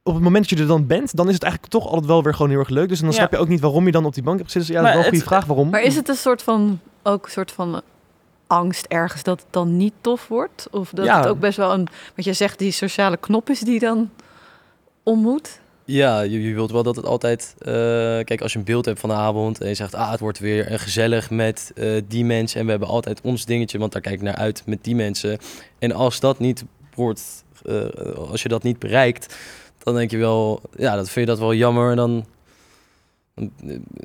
Op 0.04 0.14
het 0.14 0.24
moment 0.24 0.50
dat 0.50 0.58
je 0.58 0.64
er 0.64 0.70
dan 0.70 0.88
bent, 0.88 1.16
dan 1.16 1.28
is 1.28 1.34
het 1.34 1.44
eigenlijk 1.44 1.74
toch 1.74 1.86
altijd 1.88 2.06
wel 2.06 2.24
weer 2.24 2.34
gewoon 2.34 2.50
heel 2.52 2.60
erg 2.60 2.70
leuk. 2.70 2.90
Dus 2.90 3.00
dan 3.00 3.10
Ja. 3.10 3.16
snap 3.16 3.32
je 3.32 3.38
ook 3.38 3.48
niet 3.48 3.60
waarom 3.60 3.86
je 3.86 3.92
dan 3.92 4.06
op 4.06 4.14
die 4.14 4.24
bank 4.24 4.38
hebt 4.38 4.52
gezeten. 4.52 4.74
Dus 4.74 4.82
ja, 4.82 4.86
dat 4.88 4.94
Maar 4.94 5.04
is 5.06 5.12
wel 5.12 5.14
een 5.14 5.20
goede 5.26 5.36
vraag 5.36 5.46
waarom. 5.56 5.70
Maar 5.70 5.82
is 5.82 5.96
het 5.96 6.10
een 6.10 6.16
soort 6.16 6.42
van, 6.44 6.80
ook 7.04 7.26
een 7.26 7.32
soort 7.32 7.52
van 7.52 7.82
angst 8.48 8.86
ergens 8.86 9.24
dat 9.24 9.40
het 9.40 9.48
dan 9.50 9.78
niet 9.78 9.94
tof 10.02 10.28
wordt? 10.28 10.68
Of 10.72 10.90
dat 10.90 11.06
Ja. 11.06 11.18
het 11.20 11.28
ook 11.28 11.40
best 11.40 11.58
wel 11.58 11.74
een, 11.74 11.88
wat 12.16 12.26
jij 12.26 12.34
zegt, 12.34 12.60
die 12.60 12.72
sociale 12.72 13.18
knop 13.18 13.50
is 13.50 13.60
die 13.60 13.80
dan 13.80 14.10
om 15.04 15.20
moet? 15.20 15.60
Ja, 15.86 16.22
je, 16.22 16.42
je 16.42 16.54
wilt 16.54 16.72
wel 16.72 16.84
dat 16.84 16.96
het 16.96 17.06
altijd... 17.06 17.56
eh, 17.60 17.66
kijk, 18.24 18.42
als 18.42 18.54
je 18.54 18.58
een 18.60 18.66
beeld 18.66 18.86
hebt 18.86 19.00
van 19.00 19.10
de 19.10 19.16
avond 19.16 19.62
en 19.62 19.68
je 19.68 19.74
zegt... 19.74 19.96
Ah, 19.96 20.12
het 20.12 20.20
wordt 20.20 20.40
weer 20.40 20.80
gezellig 20.80 21.30
met 21.30 21.72
eh, 21.76 22.02
die 22.08 22.26
mensen. 22.26 22.60
En 22.60 22.66
we 22.66 22.72
hebben 22.72 22.90
altijd 22.90 23.22
ons 23.22 23.46
dingetje, 23.46 23.78
want 23.78 23.92
daar 23.92 24.02
kijk 24.02 24.16
ik 24.16 24.22
naar 24.22 24.36
uit 24.36 24.64
met 24.66 24.84
die 24.84 24.96
mensen. 24.96 25.38
En 25.80 25.92
als 25.92 26.20
dat 26.20 26.40
niet 26.40 26.64
wordt... 26.96 27.44
eh, 27.66 27.86
als 28.30 28.42
je 28.42 28.50
dat 28.50 28.64
niet 28.64 28.80
bereikt, 28.80 29.36
dan 29.78 29.96
denk 29.96 30.12
je 30.12 30.18
wel... 30.18 30.62
Ja, 30.78 30.96
dat 30.96 31.10
vind 31.10 31.26
je 31.28 31.32
dat 31.32 31.40
wel 31.42 31.54
jammer. 31.54 31.90
En 31.90 31.96
dan... 31.96 32.26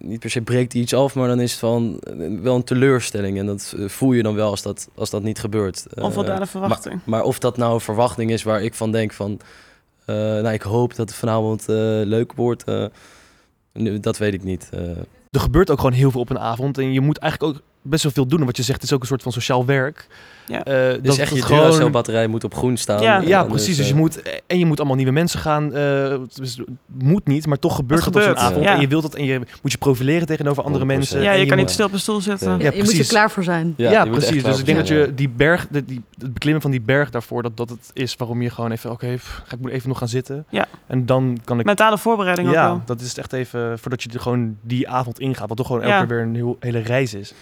Niet 0.01 0.21
per 0.21 0.31
se 0.31 0.43
breekt 0.43 0.75
iets 0.75 0.95
af, 0.95 1.15
maar 1.15 1.29
dan 1.29 1.41
is 1.41 1.51
het 1.51 1.61
van 1.61 2.01
wel 2.43 2.55
een 2.57 2.65
teleurstelling. 2.65 3.39
En 3.39 3.47
dat 3.47 3.75
voel 3.87 4.13
je 4.13 4.23
dan 4.23 4.35
wel 4.35 4.51
als 4.51 4.63
dat, 4.63 4.89
als 4.95 5.11
dat 5.11 5.23
niet 5.23 5.39
gebeurt. 5.39 5.87
Eh, 5.95 6.05
Onvoldane 6.05 6.47
verwachting. 6.47 7.01
maar 7.05 7.23
of 7.23 7.39
dat 7.39 7.57
nou 7.57 7.75
een 7.75 7.81
verwachting 7.81 8.31
is 8.31 8.43
waar 8.43 8.63
ik 8.63 8.75
van 8.75 8.93
denk 8.93 9.13
van... 9.13 9.41
eh, 10.11 10.43
nou, 10.43 10.53
ik 10.55 10.63
hoop 10.63 10.95
dat 10.95 11.09
het 11.09 11.19
vanavond 11.19 11.69
eh, 11.69 11.77
leuk 12.05 12.33
wordt. 12.33 12.65
eh, 12.65 12.87
dat 14.01 14.19
weet 14.19 14.35
ik 14.35 14.45
niet. 14.45 14.71
Er 15.31 15.41
gebeurt 15.41 15.71
ook 15.71 15.79
gewoon 15.79 15.93
heel 15.93 16.11
veel 16.11 16.21
op 16.21 16.31
een 16.31 16.39
avond. 16.39 16.79
En 16.79 16.93
je 16.93 17.01
moet 17.01 17.19
eigenlijk 17.19 17.55
ook 17.55 17.63
best 17.83 18.03
wel 18.03 18.13
veel 18.13 18.27
doen. 18.27 18.41
En 18.41 18.47
wat 18.47 18.57
je 18.57 18.63
zegt, 18.63 18.81
het 18.81 18.91
is 18.91 18.97
ook 18.97 19.01
een 19.01 19.07
soort 19.07 19.23
van 19.23 19.33
sociaal 19.33 19.65
werk. 19.67 20.07
Ja. 20.47 20.65
Eh, 20.65 21.03
dus 21.03 21.19
echt, 21.19 21.29
het 21.31 21.39
je 21.39 21.45
gewoon- 21.45 21.63
Duracell-batterij 21.63 22.27
moet 22.27 22.45
op 22.45 22.55
groen 22.55 22.77
staan. 22.77 23.03
Ja. 23.03 23.21
Ja, 23.21 23.43
En 23.43 23.49
precies. 23.49 23.77
Dus 23.77 23.85
eh, 23.85 23.91
je 23.91 23.97
moet, 23.99 24.23
en 24.47 24.59
je 24.59 24.67
moet 24.67 24.79
allemaal 24.79 24.97
nieuwe 24.97 25.13
mensen 25.13 25.41
gaan. 25.41 25.65
eh, 25.75 26.17
dus 26.35 26.57
het 26.57 26.67
moet 26.87 27.27
niet, 27.27 27.47
maar 27.47 27.59
toch 27.59 27.75
gebeurt 27.75 28.05
Het 28.05 28.15
het, 28.15 28.25
op 28.25 28.31
zo'n 28.31 28.39
avond. 28.39 28.65
ja. 28.65 28.75
En 28.75 28.81
je 28.81 28.89
wilt 28.89 29.03
dat 29.03 29.15
en 29.15 29.25
je 29.25 29.39
moet 29.63 29.73
je 29.73 29.79
profileren 29.79 30.27
tegenover 30.27 30.63
andere 30.63 30.85
100%. 30.85 30.87
mensen. 30.87 31.23
Ja, 31.23 31.33
je 31.33 31.39
kan 31.47 31.49
moet- 31.49 31.57
niet 31.67 31.71
stil 31.75 31.87
op 31.87 31.93
een 31.93 31.99
stoel 32.01 32.21
zitten. 32.21 32.49
Ja. 32.59 32.71
je, 32.71 32.77
je 32.77 32.83
moet 32.83 32.99
er 32.99 33.07
klaar 33.07 33.31
voor 33.31 33.43
zijn. 33.45 33.75
Ja, 33.77 33.91
echt 33.93 34.11
precies. 34.11 34.43
Dus 34.43 34.59
ik 34.59 34.65
denk 34.67 34.79
dat 34.79 34.89
je 34.89 35.13
die 35.15 35.29
berg, 35.29 35.67
de, 35.71 35.85
die, 35.85 36.03
het 36.19 36.33
beklimmen 36.33 36.63
van 36.63 36.71
die 36.71 36.81
berg 36.81 37.11
daarvoor, 37.11 37.43
dat 37.43 37.57
dat 37.57 37.69
het 37.69 37.91
is 37.93 38.17
waarom 38.17 38.43
je 38.43 38.51
gewoon 38.51 38.71
even, 38.71 38.91
oké, 38.91 39.17
ga 39.19 39.55
ik 39.55 39.61
moet 39.61 39.71
even 39.71 39.89
nog 39.89 39.99
gaan 39.99 40.09
zitten. 40.09 40.45
Ja. 40.49 40.67
En 40.87 41.07
dan 41.07 41.39
kan 41.45 41.59
ik. 41.61 41.65
Mentale 41.67 41.99
voorbereiding 41.99 42.49
ook 42.49 42.55
wel. 42.55 42.83
dat 42.85 43.01
is 43.01 43.09
het 43.09 43.19
echt 43.19 43.33
even 43.33 43.79
voordat 43.79 44.03
je 44.03 44.09
er 44.13 44.21
gewoon 44.21 44.57
die 44.61 44.89
avond 44.89 45.19
ingaat, 45.21 45.49
wat 45.49 45.57
toch 45.57 45.67
gewoon 45.67 45.83
elke 45.83 45.97
keer 46.07 46.09
weer 46.17 46.21
een 46.25 46.35
heel, 46.35 46.57
hele 46.61 46.79
reis 46.79 47.15
is. 47.15 47.33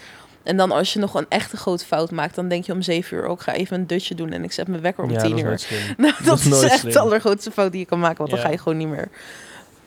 En 0.49 0.57
dan 0.57 0.71
als 0.71 0.93
je 0.93 0.99
nog 0.99 1.13
een 1.13 1.25
echte 1.29 1.57
grote 1.57 1.85
fout 1.85 2.11
maakt, 2.11 2.35
dan 2.35 2.47
denk 2.47 2.65
je 2.65 2.71
om 2.73 2.81
zeven 2.81 3.17
uur 3.17 3.25
ook, 3.25 3.41
ga 3.41 3.53
even 3.53 3.77
een 3.79 3.87
dutje 3.87 4.15
doen 4.15 4.31
en 4.31 4.43
ik 4.43 4.51
zet 4.51 4.67
mijn 4.67 4.81
wekker 4.81 5.03
om 5.03 5.11
ja, 5.11 5.21
tien 5.21 5.29
dat 5.29 5.37
is 5.37 5.41
uur. 5.43 5.47
nooit 5.47 5.61
slim. 5.61 5.95
Nou, 6.05 6.13
dat, 6.23 6.39
is 6.39 6.45
is, 6.45 6.61
echt 6.63 6.79
slim. 6.79 6.93
de 6.93 6.99
allergrootste 6.99 7.51
fout 7.51 7.71
die 7.71 7.79
je 7.79 7.85
kan 7.85 7.99
maken, 7.99 8.17
want 8.17 8.29
dan 8.29 8.39
ga 8.39 8.49
je 8.49 8.57
gewoon 8.57 8.77
niet 8.77 8.87
meer. 8.87 9.09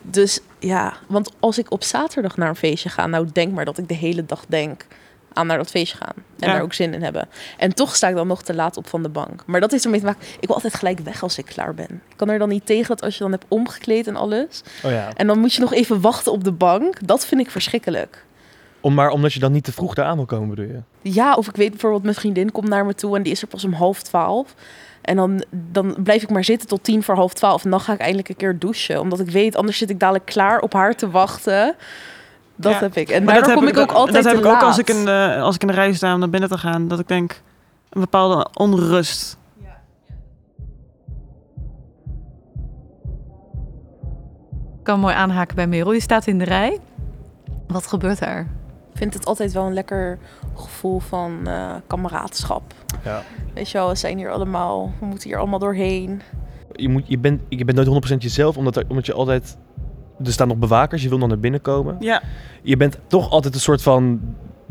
Dus 0.02 0.40
ja, 0.58 0.92
want 1.06 1.30
als 1.40 1.58
ik 1.58 1.70
op 1.70 1.82
zaterdag 1.82 2.36
naar 2.36 2.48
een 2.48 2.56
feestje 2.56 2.88
ga, 2.88 3.06
nou 3.06 3.28
denk 3.32 3.52
maar 3.52 3.64
dat 3.64 3.78
ik 3.78 3.88
de 3.88 3.94
hele 3.94 4.26
dag 4.26 4.44
denk 4.48 4.86
aan 5.32 5.46
naar 5.46 5.56
dat 5.56 5.70
feestje 5.70 5.96
gaan. 5.96 6.14
En 6.38 6.48
Ja. 6.48 6.52
daar 6.52 6.62
ook 6.62 6.74
zin 6.74 6.94
in 6.94 7.02
hebben. 7.02 7.28
En 7.58 7.74
toch 7.74 7.94
sta 7.96 8.08
ik 8.08 8.14
dan 8.14 8.26
nog 8.26 8.42
te 8.42 8.54
laat 8.54 8.76
op 8.76 8.88
van 8.88 9.02
de 9.02 9.08
bank. 9.08 9.42
Maar 9.46 9.60
dat 9.60 9.70
heeft 9.70 9.84
ermee 9.84 10.00
te 10.00 10.06
maken, 10.06 10.22
ik 10.40 10.46
wil 10.46 10.54
altijd 10.54 10.74
gelijk 10.74 10.98
weg 10.98 11.22
als 11.22 11.38
ik 11.38 11.44
klaar 11.44 11.74
ben. 11.74 11.90
Ik 12.08 12.16
kan 12.16 12.28
er 12.30 12.38
dan 12.38 12.48
niet 12.48 12.66
tegen 12.66 12.88
dat 12.88 13.02
als 13.02 13.14
je 13.16 13.22
dan 13.22 13.32
hebt 13.32 13.44
omgekleed 13.48 14.06
en 14.06 14.16
alles. 14.16 14.62
Oh 14.82 14.90
ja. 14.90 15.08
En 15.16 15.26
dan 15.26 15.38
moet 15.38 15.54
je 15.54 15.60
nog 15.60 15.72
even 15.72 16.00
wachten 16.00 16.32
op 16.32 16.44
de 16.44 16.52
bank. 16.52 17.06
Dat 17.06 17.26
vind 17.26 17.40
ik 17.40 17.50
verschrikkelijk. 17.50 18.24
Om, 18.82 18.94
maar 18.94 19.10
omdat 19.10 19.32
je 19.32 19.40
dan 19.40 19.52
niet 19.52 19.64
te 19.64 19.72
vroeg 19.72 19.94
daar 19.94 20.04
aan 20.06 20.16
wil 20.16 20.24
komen, 20.24 20.48
bedoel 20.48 20.64
je? 20.64 20.80
Ja, 21.02 21.34
of 21.34 21.48
ik 21.48 21.56
weet 21.56 21.70
bijvoorbeeld, 21.70 22.02
mijn 22.02 22.14
vriendin 22.14 22.52
komt 22.52 22.68
naar 22.68 22.86
me 22.86 22.94
toe 22.94 23.16
en 23.16 23.22
die 23.22 23.32
is 23.32 23.42
er 23.42 23.48
pas 23.48 23.64
om 23.64 23.72
half 23.72 24.02
twaalf. 24.02 24.54
En 25.02 25.16
dan, 25.16 25.44
dan 25.50 25.96
blijf 26.02 26.22
ik 26.22 26.30
maar 26.30 26.44
zitten 26.44 26.68
tot 26.68 26.84
tien 26.84 27.02
voor 27.02 27.14
half 27.14 27.32
twaalf. 27.32 27.64
En 27.64 27.70
dan 27.70 27.80
ga 27.80 27.92
ik 27.92 27.98
eindelijk 28.00 28.28
een 28.28 28.36
keer 28.36 28.58
douchen. 28.58 29.00
Omdat 29.00 29.20
ik 29.20 29.30
weet, 29.30 29.56
anders 29.56 29.78
zit 29.78 29.90
ik 29.90 29.98
dadelijk 29.98 30.24
klaar 30.26 30.60
op 30.60 30.72
haar 30.72 30.94
te 30.94 31.10
wachten. 31.10 31.74
Dat 32.56 32.72
Ja. 32.72 32.78
heb 32.78 32.96
ik. 32.96 33.08
En 33.08 33.24
dat 33.26 33.52
kom 33.52 33.64
heb 33.64 33.74
ik 33.76 33.80
ook 33.80 33.92
altijd 33.92 34.14
Dat 34.24 34.32
heb 34.32 34.34
te 34.34 34.38
ik 34.40 34.46
ook 34.46 34.52
laat. 34.60 34.62
als 34.62 34.78
ik, 34.78 34.88
in 34.90 35.04
de, 35.04 35.36
als 35.40 35.54
ik 35.54 35.60
in 35.60 35.66
de 35.66 35.72
rij 35.74 35.92
sta 35.92 36.12
om 36.14 36.18
naar 36.18 36.30
binnen 36.30 36.48
te 36.48 36.58
gaan. 36.58 36.88
Dat 36.88 36.98
ik 36.98 37.08
denk, 37.08 37.40
een 37.90 38.00
bepaalde 38.00 38.46
onrust. 38.54 39.36
Ik 44.78 44.88
kan 44.88 45.00
mooi 45.00 45.14
aanhaken 45.14 45.56
bij 45.56 45.66
Merel. 45.66 45.92
Je 45.92 46.00
staat 46.00 46.26
in 46.26 46.38
de 46.38 46.44
rij. 46.44 46.78
Wat 47.66 47.86
gebeurt 47.86 48.20
er? 48.20 48.46
Ik 48.92 48.98
vind 48.98 49.14
het 49.14 49.24
altijd 49.24 49.52
wel 49.52 49.66
een 49.66 49.74
lekker 49.74 50.18
gevoel 50.54 50.98
van 50.98 51.46
eh 51.46 51.74
kameraadschap. 51.86 52.62
Ja. 53.04 53.22
Weet 53.54 53.70
je 53.70 53.78
wel, 53.78 53.88
we 53.88 53.94
zijn 53.94 54.18
hier 54.18 54.30
allemaal, 54.30 54.92
we 55.00 55.06
moeten 55.06 55.28
hier 55.28 55.38
allemaal 55.38 55.58
doorheen. 55.58 56.22
Je, 56.72 56.88
moet, 56.88 57.02
je, 57.06 57.18
bent, 57.18 57.40
je 57.48 57.64
bent 57.64 57.88
nooit 57.88 58.12
100% 58.12 58.16
jezelf, 58.18 58.56
omdat, 58.56 58.76
er, 58.76 58.84
omdat 58.88 59.06
je 59.06 59.12
altijd... 59.12 59.56
Er 60.24 60.32
staan 60.32 60.48
nog 60.48 60.56
bewakers, 60.56 61.02
je 61.02 61.08
wil 61.08 61.18
dan 61.18 61.28
naar 61.28 61.38
binnen 61.38 61.60
komen. 61.60 61.96
Ja, 62.00 62.22
Je 62.62 62.76
bent 62.76 62.98
toch 63.06 63.30
altijd 63.30 63.54
een 63.54 63.60
soort 63.60 63.82
van 63.82 64.20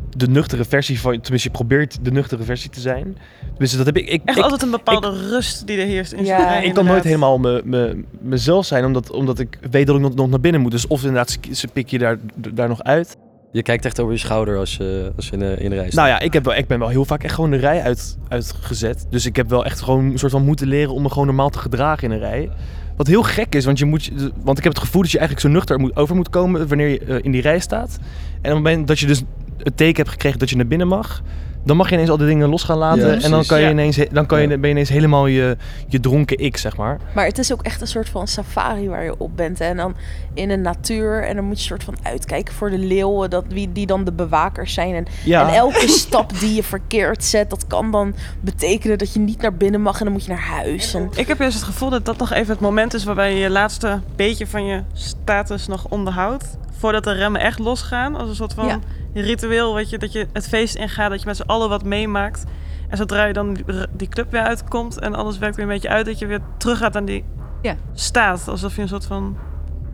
de 0.09 0.27
nuchtere 0.27 0.65
versie 0.65 0.99
van... 0.99 1.21
Tenminste, 1.21 1.49
je 1.49 1.55
probeert 1.55 2.05
de 2.05 2.11
nuchtere 2.11 2.43
versie 2.43 2.69
te 2.69 2.79
zijn. 2.79 3.17
Tenminste, 3.49 3.77
dat 3.77 3.85
heb 3.85 3.97
ik... 3.97 4.09
ik 4.09 4.21
echt 4.25 4.37
ik, 4.37 4.43
altijd 4.43 4.61
een 4.61 4.71
bepaalde 4.71 5.27
rust 5.29 5.67
die 5.67 5.77
er 5.77 5.85
heerst 5.85 6.11
in 6.11 6.25
Ja, 6.25 6.59
ik 6.59 6.73
kan 6.73 6.85
nooit 6.85 7.03
helemaal 7.03 7.37
me, 7.37 7.61
me, 7.65 8.03
mezelf 8.19 8.65
zijn, 8.65 8.85
omdat, 8.85 9.11
omdat 9.11 9.39
ik 9.39 9.59
weet 9.71 9.87
dat 9.87 9.95
ik 9.95 10.01
nog, 10.01 10.15
nog 10.15 10.29
naar 10.29 10.39
binnen 10.39 10.61
moet. 10.61 10.71
Dus 10.71 10.87
of 10.87 11.01
inderdaad, 11.01 11.29
ze, 11.29 11.55
ze 11.55 11.67
pik 11.67 11.89
je 11.89 11.97
daar, 11.97 12.17
daar 12.35 12.67
nog 12.67 12.83
uit. 12.83 13.17
Je 13.51 13.61
kijkt 13.61 13.85
echt 13.85 13.99
over 13.99 14.13
je 14.13 14.19
schouder 14.19 14.57
als 14.57 14.77
je, 14.77 15.11
als 15.15 15.25
je 15.25 15.31
in, 15.31 15.39
de, 15.39 15.55
in 15.59 15.69
de 15.69 15.75
rij. 15.75 15.89
Nou 15.91 16.07
ja, 16.07 16.19
ik, 16.19 16.33
heb 16.33 16.45
wel, 16.45 16.55
ik 16.55 16.67
ben 16.67 16.79
wel 16.79 16.87
heel 16.87 17.05
vaak 17.05 17.23
echt 17.23 17.33
gewoon 17.33 17.51
de 17.51 17.57
rij 17.57 17.81
uit, 17.81 18.17
uitgezet. 18.27 19.05
Dus 19.09 19.25
ik 19.25 19.35
heb 19.35 19.49
wel 19.49 19.65
echt 19.65 19.81
gewoon 19.81 20.05
een 20.05 20.19
soort 20.19 20.31
van 20.31 20.45
moeten 20.45 20.67
leren 20.67 20.93
om 20.93 21.01
me 21.01 21.09
gewoon 21.09 21.25
normaal 21.25 21.49
te 21.49 21.59
gedragen 21.59 22.03
in 22.03 22.11
een 22.11 22.19
rij. 22.19 22.49
Wat 22.95 23.07
heel 23.07 23.23
gek 23.23 23.55
is, 23.55 23.65
want, 23.65 23.79
je 23.79 23.85
moet, 23.85 24.11
want 24.43 24.57
ik 24.57 24.63
heb 24.63 24.73
het 24.73 24.83
gevoel 24.83 25.01
dat 25.01 25.11
je 25.11 25.17
eigenlijk 25.17 25.47
zo 25.47 25.53
nuchter 25.53 25.79
moet, 25.79 25.95
over 25.95 26.15
moet 26.15 26.29
komen 26.29 26.67
wanneer 26.67 26.87
je 26.87 26.99
eh, 26.99 27.17
in 27.21 27.31
die 27.31 27.41
rij 27.41 27.59
staat. 27.59 27.97
En 27.99 28.37
op 28.37 28.43
het 28.43 28.53
moment 28.53 28.87
dat 28.87 28.99
je 28.99 29.05
dus 29.05 29.23
het 29.57 29.77
teken 29.77 29.95
hebt 29.95 30.09
gekregen 30.09 30.39
dat 30.39 30.49
je 30.49 30.55
naar 30.55 30.67
binnen 30.67 30.87
mag, 30.87 31.21
dan 31.63 31.77
mag 31.77 31.87
je 31.89 31.93
ineens 31.93 32.09
al 32.09 32.17
die 32.17 32.27
dingen 32.27 32.49
los 32.49 32.63
gaan 32.63 32.77
laten. 32.77 33.07
Ja, 33.17 33.21
en 33.23 33.31
dan 33.31 33.45
kan 33.45 33.59
je 33.59 33.65
Ja. 33.65 33.71
ineens, 33.71 33.99
dan 34.11 34.25
kan 34.25 34.41
je, 34.41 34.47
ben 34.47 34.59
je 34.61 34.67
ineens 34.69 34.89
helemaal 34.89 35.25
je, 35.27 35.57
je 35.87 35.99
dronken 35.99 36.37
ik, 36.37 36.57
zeg 36.57 36.77
maar. 36.77 36.99
Maar 37.15 37.25
het 37.25 37.37
is 37.37 37.53
ook 37.53 37.61
echt 37.61 37.81
een 37.81 37.87
soort 37.87 38.09
van 38.09 38.27
safari 38.27 38.89
waar 38.89 39.03
je 39.03 39.17
op 39.17 39.37
bent. 39.37 39.59
hè. 39.59 39.65
En 39.65 39.77
dan 39.77 39.95
in 40.33 40.47
de 40.47 40.55
natuur. 40.57 41.23
En 41.23 41.35
dan 41.35 41.45
moet 41.45 41.59
je 41.59 41.65
soort 41.65 41.83
van 41.83 41.95
uitkijken 42.03 42.53
voor 42.53 42.69
de 42.69 42.77
leeuwen. 42.77 43.29
Dat, 43.29 43.45
wie, 43.47 43.71
die 43.71 43.85
dan 43.85 44.03
de 44.03 44.11
bewakers 44.11 44.73
zijn. 44.73 44.93
En, 44.95 45.05
Ja. 45.25 45.47
en 45.49 45.53
elke 45.55 45.87
stap 45.87 46.39
die 46.39 46.53
je 46.55 46.63
verkeerd 46.63 47.23
zet, 47.23 47.49
dat 47.49 47.67
kan 47.67 47.91
dan 47.91 48.15
betekenen 48.39 48.97
dat 48.97 49.13
je 49.13 49.19
niet 49.19 49.41
naar 49.41 49.53
binnen 49.53 49.81
mag. 49.81 49.97
En 49.99 50.03
dan 50.03 50.13
moet 50.13 50.23
je 50.25 50.29
naar 50.31 50.47
huis. 50.47 50.93
En, 50.93 51.09
Ik 51.15 51.27
heb 51.27 51.37
juist 51.39 51.55
het 51.55 51.65
gevoel 51.65 51.89
dat 51.89 52.05
dat 52.05 52.17
nog 52.17 52.31
even 52.31 52.51
het 52.51 52.59
moment 52.61 52.93
is 52.93 53.03
waarbij 53.03 53.33
je 53.33 53.39
je 53.39 53.49
laatste 53.49 53.99
beetje 54.15 54.47
van 54.47 54.65
je 54.65 54.81
status 54.93 55.67
nog 55.67 55.85
onderhoudt. 55.89 56.45
Voordat 56.81 57.03
de 57.03 57.11
remmen 57.11 57.41
echt 57.41 57.59
losgaan. 57.59 58.15
Als 58.15 58.29
een 58.29 58.35
soort 58.35 58.53
van 58.53 58.65
Ja. 58.65 58.79
ritueel, 59.13 59.75
weet 59.75 59.89
je, 59.89 59.97
dat 59.97 60.11
je 60.11 60.27
het 60.33 60.47
feest 60.47 60.75
ingaat, 60.75 61.09
dat 61.09 61.19
je 61.19 61.25
met 61.27 61.35
z'n 61.35 61.41
allen 61.47 61.69
wat 61.69 61.83
meemaakt. 61.83 62.43
En 62.87 62.97
zodra 62.97 63.23
je 63.25 63.33
dan 63.33 63.57
die, 63.91 64.07
club 64.07 64.31
weer 64.31 64.41
uitkomt 64.41 64.99
en 64.99 65.15
alles 65.15 65.37
werkt 65.37 65.55
weer 65.55 65.65
een 65.65 65.71
beetje 65.71 65.89
uit, 65.89 66.05
dat 66.05 66.19
je 66.19 66.25
weer 66.25 66.39
terug 66.57 66.77
gaat 66.77 66.95
aan 66.95 67.05
die 67.05 67.23
Ja. 67.61 67.75
staat. 67.93 68.47
Alsof 68.47 68.75
je 68.75 68.81
een 68.81 68.87
soort 68.87 69.05
van 69.05 69.37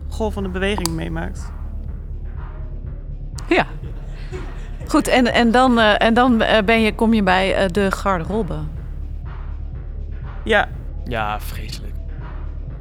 golvende 0.08 0.48
beweging 0.48 0.88
meemaakt. 0.88 1.52
Ja. 3.48 3.66
Goed, 4.86 5.08
en, 5.08 5.32
en 5.32 5.50
dan, 5.50 5.78
eh, 5.78 6.02
en 6.02 6.14
dan 6.14 6.42
eh, 6.42 6.62
ben 6.64 6.80
je, 6.80 6.94
kom 6.94 7.14
je 7.14 7.22
bij 7.22 7.54
eh, 7.54 7.68
de 7.68 7.90
garderobe. 7.90 8.54
Ja, 10.44 10.68
Ja, 11.04 11.40
vreselijk. 11.40 11.92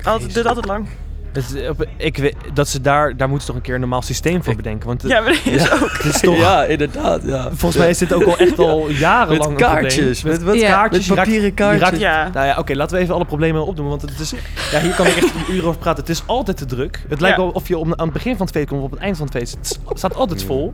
altijd, 0.04 0.34
duurt 0.34 0.46
altijd 0.48 0.66
lang. 0.66 0.88
Het 1.38 1.54
is- 1.56 1.70
op- 1.70 1.86
ik 1.98 2.18
weet, 2.18 2.36
dat 2.54 2.68
ze 2.68 2.82
daar, 2.82 3.18
daar 3.18 3.28
moeten 3.30 3.46
ze 3.46 3.52
toch 3.52 3.56
een 3.56 3.62
keer 3.66 3.74
een 3.74 3.80
normaal 3.80 4.02
systeem 4.02 4.44
voor 4.44 4.56
bedenken. 4.56 4.88
Want 4.88 5.02
het, 5.02 5.12
Ja, 5.12 5.20
maar 5.22 5.42
dat 5.46 5.54
is 5.54 5.72
ook. 5.72 5.92
het 5.92 6.06
is 6.16 6.20
toch, 6.30 6.38
Ja, 6.38 6.64
inderdaad. 6.64 7.22
Ja. 7.24 7.44
volgens 7.54 7.76
mij 7.78 7.90
is 7.90 7.98
dit 7.98 8.14
ook 8.14 8.24
al 8.32 8.38
echt 8.38 8.60
al 8.60 8.90
jarenlang 8.90 9.30
Met 9.40 9.48
een 9.50 9.56
probleem. 9.56 9.82
kaartjes. 9.82 10.24
Met, 10.24 10.46
Met 10.46 10.56
Ja. 10.60 10.70
kaartjes. 10.70 11.08
met 11.08 11.18
je 11.18 11.24
papieren 11.24 11.46
je 11.46 11.52
kaartjes. 11.54 11.82
raakt- 11.90 12.00
Ja. 12.00 12.30
Nou 12.34 12.48
ja, 12.48 12.58
oké, 12.58 12.74
laten 12.76 12.96
we 12.98 13.02
even 13.04 13.16
alle 13.16 13.26
problemen 13.26 13.66
opdoen. 13.66 13.88
Want 13.88 14.02
het 14.02 14.20
is, 14.20 14.34
ja, 14.72 14.80
hier 14.80 14.94
kan 14.96 15.06
ik 15.06 15.16
echt 15.16 15.24
een 15.48 15.56
uur 15.56 15.66
over 15.68 15.80
praten. 15.80 16.00
Het 16.02 16.10
is 16.12 16.24
altijd 16.26 16.58
te 16.58 16.66
druk. 16.66 17.06
Het 17.10 17.22
lijkt 17.22 17.38
Ja. 17.38 17.44
wel 17.44 17.52
of 17.52 17.68
je 17.68 17.78
om, 17.78 17.94
aan 17.96 18.06
het 18.06 18.14
begin 18.14 18.38
van 18.38 18.46
het 18.46 18.56
feest 18.56 18.68
komt 18.68 18.80
of 18.80 18.86
op 18.86 18.92
het 18.92 19.02
eind 19.02 19.18
van 19.18 19.26
het 19.26 19.36
feest. 19.36 19.58
Het 19.88 19.98
staat 20.00 20.16
altijd 20.16 20.44
vol. 20.44 20.74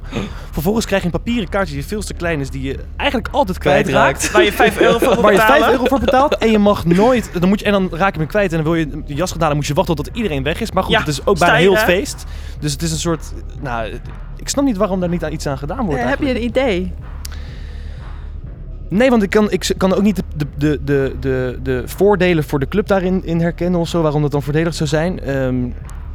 Vervolgens 0.51 0.85
krijg 0.85 1.01
je 1.01 1.07
een 1.07 1.19
papieren 1.23 1.49
kaartje 1.49 1.73
die 1.73 1.85
veel 1.85 2.01
te 2.01 2.13
klein 2.13 2.39
is. 2.39 2.49
Die 2.49 2.61
je 2.61 2.79
eigenlijk 2.97 3.29
altijd 3.31 3.57
kwijtraakt. 3.57 4.31
Waar 4.31 4.43
je 4.43 4.51
5 4.51 4.79
euro 4.79 4.97
voor 4.99 5.13
moet 5.13 5.21
Waar 5.21 5.31
je 5.31 5.37
betalen. 5.37 5.61
5 5.63 5.71
euro 5.71 5.85
voor 5.85 5.99
betaalt 5.99 6.37
en 6.37 6.51
je 6.51 6.57
mag 6.59 6.85
nooit. 6.85 7.29
Dan 7.39 7.49
moet 7.49 7.59
je, 7.59 7.65
en 7.65 7.71
dan 7.71 7.89
raak 7.91 8.13
je 8.13 8.19
hem 8.19 8.27
kwijt 8.27 8.49
en 8.51 8.55
dan 8.63 8.65
wil 8.65 8.75
je 8.75 8.89
de 9.05 9.13
jas 9.13 9.31
gaan 9.31 9.41
halen. 9.41 9.55
moet 9.55 9.65
je 9.67 9.73
wachten 9.73 9.95
tot 9.95 10.09
iedereen 10.13 10.43
weg 10.43 10.52
is. 10.61 10.71
Maar 10.71 10.83
goed, 10.83 10.91
Ja, 10.91 10.99
het 10.99 11.07
is 11.07 11.25
ook 11.25 11.39
bijna 11.39 11.55
heel 11.55 11.73
het 11.73 11.83
feest. 11.83 12.25
Dus 12.59 12.71
het 12.71 12.81
is 12.81 12.91
een 12.91 12.97
soort. 12.97 13.33
Nou, 13.61 13.99
ik 14.37 14.49
snap 14.49 14.63
niet 14.65 14.77
waarom 14.77 14.99
daar 14.99 15.09
niet 15.09 15.23
aan 15.23 15.31
iets 15.31 15.47
aan 15.47 15.57
gedaan 15.57 15.85
wordt. 15.85 16.01
Eh, 16.01 16.09
heb 16.09 16.19
je 16.19 16.29
een 16.29 16.43
idee? 16.43 16.93
Nee, 18.89 19.09
want 19.09 19.23
ik 19.23 19.29
kan, 19.29 19.51
ik 19.51 19.71
kan 19.77 19.93
ook 19.93 20.01
niet 20.01 20.15
de, 20.15 20.23
de, 20.35 20.47
de, 20.57 20.79
de, 20.83 21.15
de, 21.19 21.59
de 21.63 21.83
voordelen 21.85 22.43
voor 22.43 22.59
de 22.59 22.67
club 22.67 22.87
daarin 22.87 23.25
in 23.25 23.39
herkennen 23.39 23.79
of 23.79 23.87
zo, 23.87 24.01
waarom 24.01 24.21
dat 24.21 24.31
dan 24.31 24.43
voordelig 24.43 24.73
zou 24.73 24.89
zijn. 24.89 25.19
Ehm, 25.19 25.65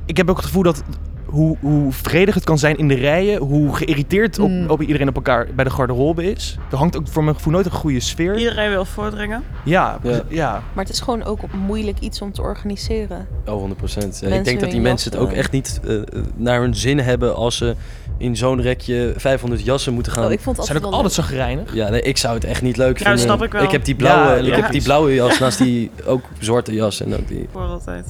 ik 0.07 0.17
heb 0.17 0.31
ook 0.31 0.37
het 0.37 0.47
gevoel 0.47 0.63
dat 0.63 0.83
hoe, 1.29 1.57
hoe 1.61 1.93
vredig 1.93 2.35
het 2.35 2.45
kan 2.45 2.59
zijn 2.59 2.77
in 2.77 2.89
de 2.89 2.95
rijen, 2.95 3.41
hoe 3.41 3.77
geïrriteerd 3.77 4.39
op, 4.39 4.49
Mm. 4.51 4.71
op 4.71 4.81
iedereen 4.83 5.09
op 5.09 5.15
elkaar 5.15 5.47
bij 5.55 5.65
de 5.65 5.71
garderobe 5.71 6.31
is. 6.31 6.57
Er 6.71 6.77
hangt 6.77 6.97
ook 6.97 7.09
voor 7.09 7.25
mijn 7.25 7.37
gevoel 7.37 7.53
nooit 7.53 7.65
een 7.67 7.73
goede 7.73 8.01
sfeer. 8.01 8.39
Iedereen 8.39 8.71
wil 8.71 8.85
voordringen. 8.85 9.43
Ja, 9.65 9.99
Ja. 10.03 10.21
ja. 10.29 10.63
maar 10.73 10.85
het 10.85 10.93
is 10.93 11.01
gewoon 11.01 11.25
ook 11.25 11.41
moeilijk 11.67 11.99
iets 12.01 12.23
om 12.23 12.33
te 12.33 12.43
organiseren. 12.43 13.27
Oh, 13.47 13.53
100 13.55 13.77
procent. 13.77 14.15
ik 14.15 14.21
Mensen 14.29 14.45
denk 14.45 14.61
dat 14.61 14.71
die 14.71 14.81
mensen 14.81 15.11
het 15.11 15.21
ook 15.21 15.33
echt 15.33 15.51
niet 15.53 15.81
eh, 15.89 15.95
naar 16.37 16.61
hun 16.61 16.75
zin 16.75 16.99
hebben 16.99 17.35
als 17.37 17.57
ze 17.57 17.75
in 18.19 18.37
zo'n 18.37 18.61
rekje 18.61 19.13
500 19.17 19.65
jassen 19.65 19.93
moeten 19.95 20.13
gaan. 20.13 20.25
Oh, 20.25 20.33
ik 20.33 20.41
vond 20.41 20.57
het 20.57 20.67
Zijn 20.67 20.85
ook 20.85 20.93
altijd 20.93 21.13
zo 21.13 21.23
grijnig? 21.23 21.75
Ja, 21.75 21.89
nee, 21.89 22.01
ik 22.03 22.17
zou 22.17 22.35
het 22.35 22.45
echt 22.45 22.63
niet 22.63 22.77
leuk 22.77 22.99
Ja, 22.99 23.05
vinden. 23.05 23.21
snap 23.21 23.43
ik 23.43 23.53
wel. 23.53 23.71
heb 23.71 23.85
die 23.85 23.95
blauwe, 23.95 24.31
Ja, 24.31 24.37
ik 24.37 24.45
ja. 24.57 24.63
heb 24.63 24.71
die 24.73 24.83
blauwe 24.83 25.15
jas 25.15 25.39
naast 25.39 25.59
die 25.59 25.91
ook 26.07 26.23
zwarte 26.39 26.73
jas 26.75 27.01
en 27.01 27.15
ook 27.15 27.29
die. 27.29 27.49
Voor 27.53 27.63
altijd. 27.63 28.07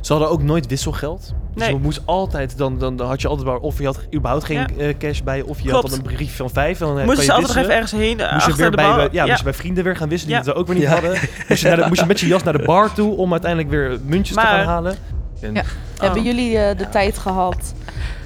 Ze 0.00 0.12
hadden 0.12 0.30
ook 0.30 0.42
nooit 0.42 0.66
wisselgeld. 0.66 1.34
Dus 1.54 1.62
Nee. 1.64 1.74
je 1.74 1.80
moest 1.80 2.00
altijd, 2.04 2.58
dan, 2.58 2.78
dan, 2.78 2.96
dan 2.96 3.06
had 3.08 3.20
je 3.20 3.28
altijd 3.28 3.46
maar, 3.46 3.56
of 3.58 3.78
je 3.78 3.84
had 3.84 4.00
überhaupt 4.14 4.44
geen 4.44 4.56
Ja. 4.58 4.66
eh, 4.78 4.94
cash 4.98 5.20
bij, 5.20 5.42
of 5.42 5.60
je 5.60 5.68
Klopt. 5.68 5.82
had 5.88 5.90
dan 6.00 6.08
een 6.10 6.14
brief 6.14 6.36
van 6.36 6.50
vijf. 6.50 6.80
En 6.80 6.86
dan 6.86 6.98
eh, 6.98 7.08
ze 7.16 7.22
je 7.24 7.32
altijd 7.32 7.54
nog 7.54 7.56
even 7.64 7.74
ergens 7.74 7.92
heen, 7.92 8.20
eh, 8.20 8.32
Moest 8.32 8.46
je, 8.46 8.54
weer 8.54 8.70
de 8.70 8.76
bij, 8.76 8.94
bij- 8.94 9.08
ja, 9.12 9.24
moest 9.26 9.38
je 9.38 9.44
bij 9.44 9.52
vrienden 9.54 9.84
weer 9.84 9.96
gaan 9.96 10.08
wisselen 10.08 10.34
die 10.34 10.44
Ja. 10.44 10.50
het 10.50 10.60
ook 10.60 10.66
weer 10.66 10.76
niet 10.76 10.84
Ja. 10.84 10.92
hadden. 10.92 11.10
Moest 11.48 11.62
je, 11.62 11.76
de- 11.76 11.84
moest 11.88 12.00
je 12.00 12.06
met 12.06 12.20
je 12.20 12.26
jas 12.26 12.42
naar 12.42 12.58
de 12.58 12.64
bar 12.64 12.92
toe 12.92 13.16
om 13.16 13.32
uiteindelijk 13.32 13.70
weer 13.70 13.98
muntjes 14.04 14.36
te 14.36 14.42
gaan 14.42 14.64
halen. 14.66 14.94
En 15.40 15.54
Ja. 15.54 15.62
Hebben 15.98 16.22
jullie 16.22 16.58
eh, 16.58 16.78
de 16.78 16.88
tijd 16.88 17.18
gehad 17.18 17.74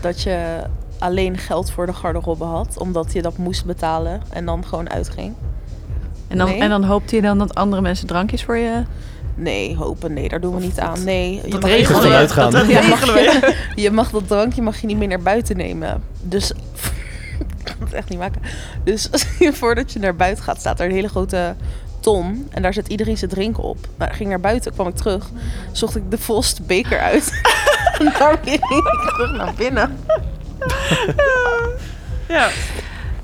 dat 0.01 0.23
je 0.23 0.63
alleen 0.99 1.39
geld 1.39 1.71
voor 1.71 1.87
de 1.87 1.93
garderobe 1.93 2.45
had, 2.45 2.79
omdat 2.79 3.13
je 3.13 3.23
dat 3.23 3.37
moest 3.37 3.65
betalen 3.65 4.23
en 4.33 4.45
dan 4.47 4.65
gewoon 4.67 4.91
uitging? 4.91 5.35
En 6.29 6.39
dan, 6.39 6.49
Nee. 6.49 6.61
en 6.61 6.69
dan 6.69 6.85
hoopte 6.85 7.17
je 7.17 7.23
dan 7.23 7.39
dat 7.39 7.55
andere 7.55 7.83
mensen 7.83 8.07
drankjes 8.07 8.45
voor 8.45 8.57
je... 8.57 8.83
Nee, 9.35 9.77
hopen, 9.77 10.13
nee, 10.13 10.29
daar 10.29 10.41
doen 10.41 10.55
we 10.55 10.61
niet 10.61 10.79
aan. 10.81 11.05
Nee, 11.05 11.41
je 11.45 11.51
Dat 11.51 11.61
mag 11.61 11.71
regelen 11.71 12.01
Goed 12.01 12.09
we. 12.11 12.15
uitgaan. 12.15 12.51
Dat 12.51 12.67
Ja, 12.67 12.81
regelen 12.81 13.15
we. 13.15 13.55
je 13.83 13.91
mag 13.91 14.11
dat 14.11 14.29
drankje 14.29 14.63
mag 14.63 14.81
je 14.81 14.87
niet 14.87 14.97
meer 14.97 15.09
naar 15.09 15.23
buiten 15.23 15.57
nemen. 15.57 16.03
Dus 16.23 16.51
ik 17.41 17.65
kan 17.65 17.75
het 17.79 17.93
echt 17.93 18.09
niet 18.09 18.19
maken. 18.19 18.43
Dus 18.85 19.09
voordat 19.61 19.93
je 19.93 19.99
naar 19.99 20.17
buiten 20.17 20.45
gaat, 20.45 20.61
staat 20.61 20.81
er 20.81 20.87
een 20.87 20.93
hele 20.93 21.09
grote 21.09 21.55
ton. 22.01 22.49
En 22.51 22.63
daar 22.63 22.73
zet 22.73 22.89
iedereen 22.89 23.17
zijn 23.19 23.31
drinken 23.31 23.63
op. 23.63 23.77
Nou, 23.97 24.11
ik 24.11 24.17
ging 24.17 24.29
naar 24.29 24.41
buiten, 24.41 24.73
kwam 24.73 24.89
ik 24.89 24.95
terug. 24.97 25.27
Zocht 25.73 25.97
ik 25.97 26.11
de 26.11 26.19
volste 26.19 26.63
beker 26.63 26.99
uit. 27.01 27.41
en 27.99 28.13
daarmee 28.19 28.59
ging 28.61 28.85
ik 29.03 29.11
terug 29.15 29.37
naar 29.37 29.55
binnen. 29.57 29.97
Ja, 32.29 32.49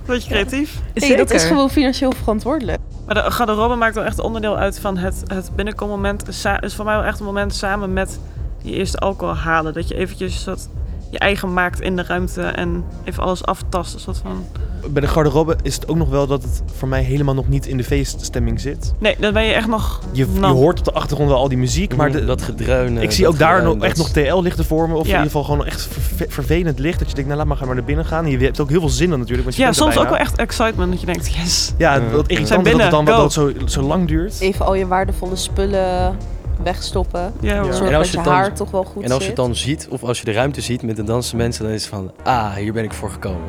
word 0.06 0.22
je 0.24 0.30
creatief. 0.30 0.74
Hey, 0.94 1.16
dat 1.16 1.30
is 1.30 1.44
gewoon 1.44 1.70
financieel 1.70 2.12
verantwoordelijk. 2.12 2.78
Maar 3.12 3.24
de 3.24 3.30
garderobe 3.30 3.74
maakt 3.74 3.94
wel 3.94 4.04
echt 4.04 4.18
onderdeel 4.18 4.56
uit 4.56 4.80
van 4.80 4.96
het, 4.96 5.22
het 5.26 5.50
binnenkommoment. 5.56 6.28
Is 6.60 6.74
voor 6.74 6.84
mij 6.84 6.96
wel 6.96 7.04
echt 7.04 7.18
een 7.18 7.26
moment 7.26 7.54
samen 7.54 7.92
met 7.92 8.20
je 8.62 8.72
eerste 8.72 8.98
alcohol 8.98 9.34
halen. 9.34 9.74
Dat 9.74 9.88
je 9.88 9.94
eventjes 9.94 10.44
dat 10.44 10.68
je 11.10 11.18
eigen 11.18 11.52
maakt 11.52 11.80
in 11.80 11.96
de 11.96 12.02
ruimte 12.02 12.42
en 12.42 12.84
even 13.04 13.22
alles 13.22 13.44
aftast. 13.44 13.94
Een 13.94 14.00
soort 14.00 14.18
van... 14.22 14.44
bij 14.90 15.00
de 15.02 15.08
garderobe 15.08 15.56
is 15.62 15.74
het 15.74 15.88
ook 15.88 15.96
nog 15.96 16.08
wel 16.08 16.26
dat 16.26 16.42
het 16.42 16.62
voor 16.76 16.88
mij 16.88 17.02
helemaal 17.02 17.34
nog 17.34 17.48
niet 17.48 17.66
in 17.66 17.76
de 17.76 17.84
feeststemming 17.84 18.60
zit. 18.60 18.92
Nee, 18.98 19.16
dan 19.18 19.32
ben 19.32 19.44
je 19.44 19.52
echt 19.52 19.66
nog... 19.68 20.00
Je, 20.12 20.26
je 20.40 20.46
hoort 20.46 20.78
op 20.78 20.84
de 20.84 20.92
achtergrond 20.92 21.30
wel 21.30 21.38
al 21.38 21.48
die 21.48 21.58
muziek, 21.58 21.96
maar 21.96 22.12
de, 22.12 22.24
dat 22.24 22.42
gedreun. 22.42 22.96
eh, 22.96 23.02
ik 23.02 23.10
zie 23.10 23.24
dat 23.24 23.32
ook 23.32 23.38
daar 23.38 23.62
nog, 23.62 23.82
echt 23.82 23.96
dat 23.96 24.14
nog 24.14 24.24
TL-lichten 24.24 24.64
voor 24.64 24.88
me. 24.88 24.94
Of 24.94 25.06
Ja. 25.06 25.12
in 25.16 25.22
ieder 25.24 25.26
geval 25.26 25.44
gewoon 25.44 25.66
echt 25.66 25.82
verve- 25.90 26.26
vervelend 26.28 26.78
licht. 26.78 26.98
Dat 26.98 27.08
je 27.08 27.14
denkt, 27.14 27.28
nou 27.30 27.38
laat 27.40 27.48
maar, 27.48 27.56
ga 27.58 27.64
maar 27.66 27.74
naar 27.74 27.84
binnen 27.84 28.04
gaan. 28.04 28.24
En 28.24 28.30
je 28.30 28.38
hebt 28.38 28.60
ook 28.60 28.68
heel 28.70 28.80
veel 28.80 28.88
zin 28.88 29.08
dan 29.10 29.18
natuurlijk. 29.18 29.44
Want 29.44 29.56
je 29.56 29.62
Ja, 29.62 29.72
soms 29.72 29.98
ook 29.98 30.08
wel 30.08 30.16
echt 30.16 30.36
excitement 30.36 30.90
dat 30.90 31.00
je 31.00 31.06
denkt, 31.06 31.34
yes. 31.34 31.72
Ja, 31.78 31.92
wat 32.00 32.24
Zijn 32.26 32.26
irritant 32.28 32.64
dat 32.64 32.80
het 32.80 32.90
dan 32.90 33.04
dat 33.04 33.22
het 33.22 33.32
zo, 33.32 33.52
zo 33.66 33.82
lang 33.82 34.08
duurt. 34.08 34.40
Even 34.40 34.66
al 34.66 34.74
je 34.74 34.86
waardevolle 34.86 35.36
spullen 35.36 36.16
wegstoppen. 36.62 37.32
Ja. 37.40 37.62
Zorg 37.72 37.88
En 37.90 37.94
als 37.94 38.10
dat 38.10 38.20
je 38.24 38.28
dan- 38.28 38.34
haar 38.36 38.54
toch 38.54 38.70
wel 38.70 38.84
goed 38.84 39.02
En 39.04 39.10
als 39.10 39.20
je 39.22 39.26
het 39.26 39.36
dan 39.36 39.54
ziet, 39.54 39.86
of 39.90 40.02
als 40.02 40.18
je 40.18 40.24
de 40.24 40.32
ruimte 40.32 40.60
ziet 40.60 40.82
met 40.82 40.96
de 40.96 41.04
dansende 41.04 41.42
mensen, 41.42 41.64
dan 41.64 41.72
is 41.72 41.80
het 41.84 41.90
van, 41.90 42.12
ah, 42.22 42.54
hier 42.54 42.72
ben 42.72 42.84
ik 42.84 42.92
voor 42.92 43.10
gekomen. 43.10 43.48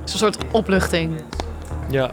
Het 0.00 0.08
is 0.08 0.12
een 0.12 0.18
soort 0.18 0.38
opluchting. 0.50 1.20
Ja. 1.90 2.10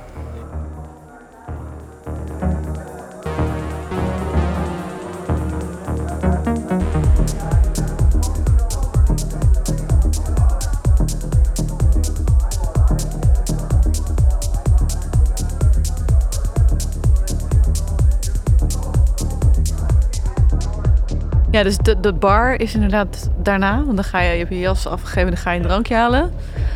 Ja, 21.56 21.64
dus 21.64 21.78
de, 21.78 22.00
de 22.00 22.14
bar 22.14 22.60
is 22.60 22.74
inderdaad 22.74 23.30
daarna. 23.44 23.84
Want 23.86 23.96
dan 23.96 24.04
ga 24.04 24.20
je, 24.22 24.32
je 24.32 24.38
hebt 24.38 24.50
je 24.50 24.60
jas 24.60 24.88
afgegeven, 24.88 25.30
dan 25.30 25.38
ga 25.38 25.52
je 25.52 25.58
een 25.60 25.66
drankje 25.66 25.96
halen. 25.96 26.32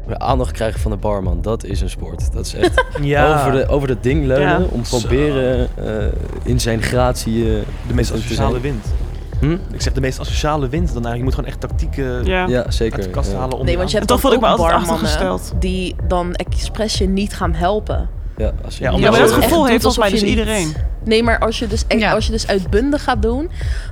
De 0.07 0.19
aandacht 0.19 0.51
krijgen 0.51 0.79
van 0.79 0.91
de 0.91 0.97
barman, 0.97 1.41
dat 1.41 1.63
is 1.63 1.81
een 1.81 1.89
sport. 1.89 2.33
Dat 2.33 2.45
is 2.45 2.53
echt 2.53 2.85
ja. 3.01 3.39
over, 3.39 3.51
de, 3.51 3.67
over 3.67 3.87
dat 3.87 4.03
ding 4.03 4.25
leunen, 4.25 4.59
Ja. 4.59 4.65
om 4.69 4.81
proberen 4.81 5.69
eh, 5.75 6.05
in 6.43 6.59
zijn 6.59 6.81
gratie 6.81 7.43
eh, 7.43 7.61
de 7.87 7.93
meest 7.93 8.11
asociale 8.13 8.59
wind. 8.59 8.85
Hm? 9.39 9.57
Ik 9.71 9.81
zeg 9.81 9.93
de 9.93 10.01
meest 10.01 10.19
asociale 10.19 10.69
wind 10.69 10.93
dan 10.93 11.05
eigenlijk. 11.05 11.17
Je 11.17 11.23
moet 11.23 11.33
gewoon 11.33 11.49
echt 11.49 11.59
tactieken 11.59 12.25
Ja. 12.25 12.47
Ja, 12.47 12.63
uit 12.63 12.73
zeker. 12.73 13.01
de 13.01 13.09
kast 13.09 13.31
ja. 13.31 13.37
halen. 13.37 13.57
Om 13.57 13.65
Nee, 13.65 13.77
want 13.77 13.91
je 13.91 13.95
hebt 13.97 14.07
Toch 14.09 14.25
ook 14.25 14.43
altijd 14.43 14.85
barmannen 14.85 15.39
die 15.59 15.95
dan 16.07 16.33
expres 16.33 16.97
je 16.97 17.07
niet 17.07 17.33
gaan 17.35 17.53
helpen. 17.53 18.09
Ja, 18.39 18.51
als 18.65 18.77
je 18.77 18.83
Ja, 18.83 18.93
omdat 18.93 19.15
dat 19.15 19.31
gevoel 19.31 19.65
heeft 19.67 19.81
volgens 19.81 19.97
mij 20.03 20.09
dus 20.09 20.21
niet- 20.21 20.29
iedereen. 20.29 20.75
Nee, 21.03 21.23
maar 21.23 21.39
als 21.39 21.59
je 21.59 21.67
dus, 21.67 21.83
echt- 21.87 21.99
Ja. 21.99 22.13
als 22.13 22.25
je 22.25 22.31
dus 22.31 22.47
uitbundig 22.47 23.03
gaat 23.03 23.21
doen, 23.21 23.49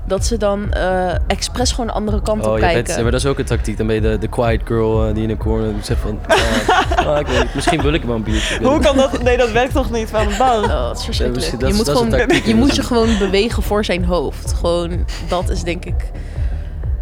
dat 0.08 0.26
ze 0.26 0.38
dan 0.38 0.74
eh 0.74 1.14
expres 1.28 1.72
gewoon 1.72 1.88
de 1.88 1.94
andere 1.94 2.22
kant 2.22 2.42
Oh, 2.46 2.48
op 2.52 2.54
je 2.56 2.60
kijken. 2.62 2.84
bent, 2.84 2.96
ja, 2.98 3.02
maar 3.04 3.12
dat 3.12 3.20
is 3.20 3.26
ook 3.26 3.40
een 3.40 3.46
tactiek. 3.46 3.78
Dan 3.78 3.88
ben 3.88 3.96
je 3.96 4.02
de, 4.02 4.18
de 4.18 4.28
quiet 4.28 4.62
girl 4.66 5.08
eh, 5.08 5.14
die 5.14 5.24
in 5.24 5.30
een 5.30 5.38
corner 5.38 5.74
zegt 5.82 6.00
van... 6.00 6.20
ah, 6.28 7.08
ah, 7.08 7.20
ik 7.20 7.28
weet 7.28 7.44
niet, 7.44 7.54
misschien 7.56 7.82
wil 7.82 7.94
ik 7.94 8.04
wel 8.04 8.16
een 8.16 8.24
biertje. 8.24 8.64
Hoe 8.64 8.80
kan 8.80 8.96
dat? 8.98 9.24
Nee, 9.24 9.38
dat 9.38 9.52
werkt 9.52 9.74
toch 9.74 9.92
niet 9.92 10.10
van 10.10 10.28
een 10.28 10.38
bal? 10.38 10.64
Oh, 10.64 10.70
dat 10.70 10.98
is 10.98 11.06
verschrikkelijk. 11.06 11.60
dat 11.60 11.70
je 11.70 11.76
moet, 11.76 11.86
dat 11.86 11.96
gewoon, 11.98 12.12
tactiek, 12.12 12.46
je 12.52 12.56
moet 12.56 12.76
je 12.76 12.84
gewoon 12.84 13.18
bewegen 13.18 13.64
voor 13.64 13.86
zijn 13.86 14.04
hoofd. 14.06 14.54
Gewoon, 14.54 15.06
dat 15.30 15.50
is 15.50 15.64
denk 15.64 15.86
ik... 15.86 16.12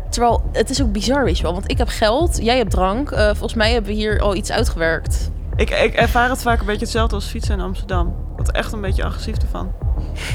Terwijl, 0.09 0.43
het 0.51 0.69
is 0.69 0.81
ook 0.81 0.91
bizar, 0.91 1.23
weet 1.23 1.37
je 1.37 1.43
wel. 1.43 1.53
Want 1.53 1.71
ik 1.71 1.77
heb 1.77 1.87
geld, 1.87 2.39
jij 2.41 2.57
hebt 2.57 2.71
drank. 2.71 3.11
Eh, 3.11 3.25
volgens 3.25 3.53
mij 3.53 3.71
hebben 3.71 3.91
we 3.91 3.97
hier 3.97 4.19
al 4.19 4.35
iets 4.35 4.51
uitgewerkt. 4.51 5.31
Ik, 5.55 5.69
ik 5.69 5.93
ervaar 5.93 6.29
het 6.29 6.41
vaak 6.41 6.59
een 6.59 6.65
beetje 6.65 6.81
hetzelfde 6.81 7.15
als 7.15 7.25
fietsen 7.25 7.53
in 7.53 7.61
Amsterdam. 7.63 8.15
Wat 8.35 8.51
echt 8.51 8.71
een 8.71 8.81
beetje 8.81 9.03
agressief 9.03 9.37
ervan. 9.37 9.71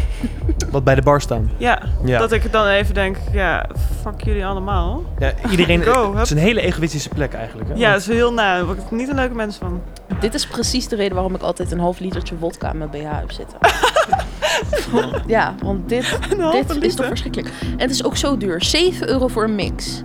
Wat 0.70 0.84
bij 0.84 0.94
de 0.94 1.02
bar 1.02 1.20
staan. 1.20 1.50
Ja, 1.56 1.82
Ja. 2.04 2.18
dat 2.18 2.32
ik 2.32 2.52
dan 2.52 2.66
even 2.66 2.94
denk, 2.94 3.16
ja, 3.32 3.66
fuck 4.02 4.22
jullie 4.24 4.46
allemaal. 4.46 5.02
Ja, 5.18 5.32
iedereen, 5.50 5.82
Go, 5.92 6.12
het 6.14 6.24
is 6.24 6.30
een 6.30 6.36
hele 6.38 6.60
egoïstische 6.60 7.08
plek 7.08 7.32
eigenlijk. 7.34 7.68
Hè? 7.68 7.74
Ja, 7.74 7.92
dat 7.92 8.00
is 8.00 8.06
heel 8.06 8.32
na. 8.32 8.54
Daar 8.56 8.64
word 8.66 8.78
ik 8.78 8.90
niet 8.90 9.08
een 9.08 9.14
leuke 9.14 9.34
mens 9.34 9.56
van. 9.56 9.82
Dit 10.20 10.34
is 10.34 10.46
precies 10.46 10.88
de 10.88 10.96
reden 10.96 11.14
waarom 11.14 11.34
ik 11.34 11.42
altijd 11.42 11.72
een 11.72 11.78
half 11.80 11.98
litertje 11.98 12.38
wodka 12.38 12.70
in 12.72 12.78
mijn 12.78 12.90
BH 12.90 13.18
heb 13.18 13.30
zitten. 13.32 13.58
ja, 15.26 15.54
want 15.62 15.88
dit, 15.88 16.18
dit 16.52 16.82
is 16.82 16.94
toch 16.94 17.06
verschrikkelijk. 17.06 17.50
En 17.62 17.78
het 17.78 17.90
is 17.90 18.04
ook 18.04 18.16
zo 18.16 18.36
duur. 18.36 18.62
7 18.64 19.08
euro 19.08 19.28
voor 19.28 19.44
een 19.44 19.54
mix. 19.54 20.02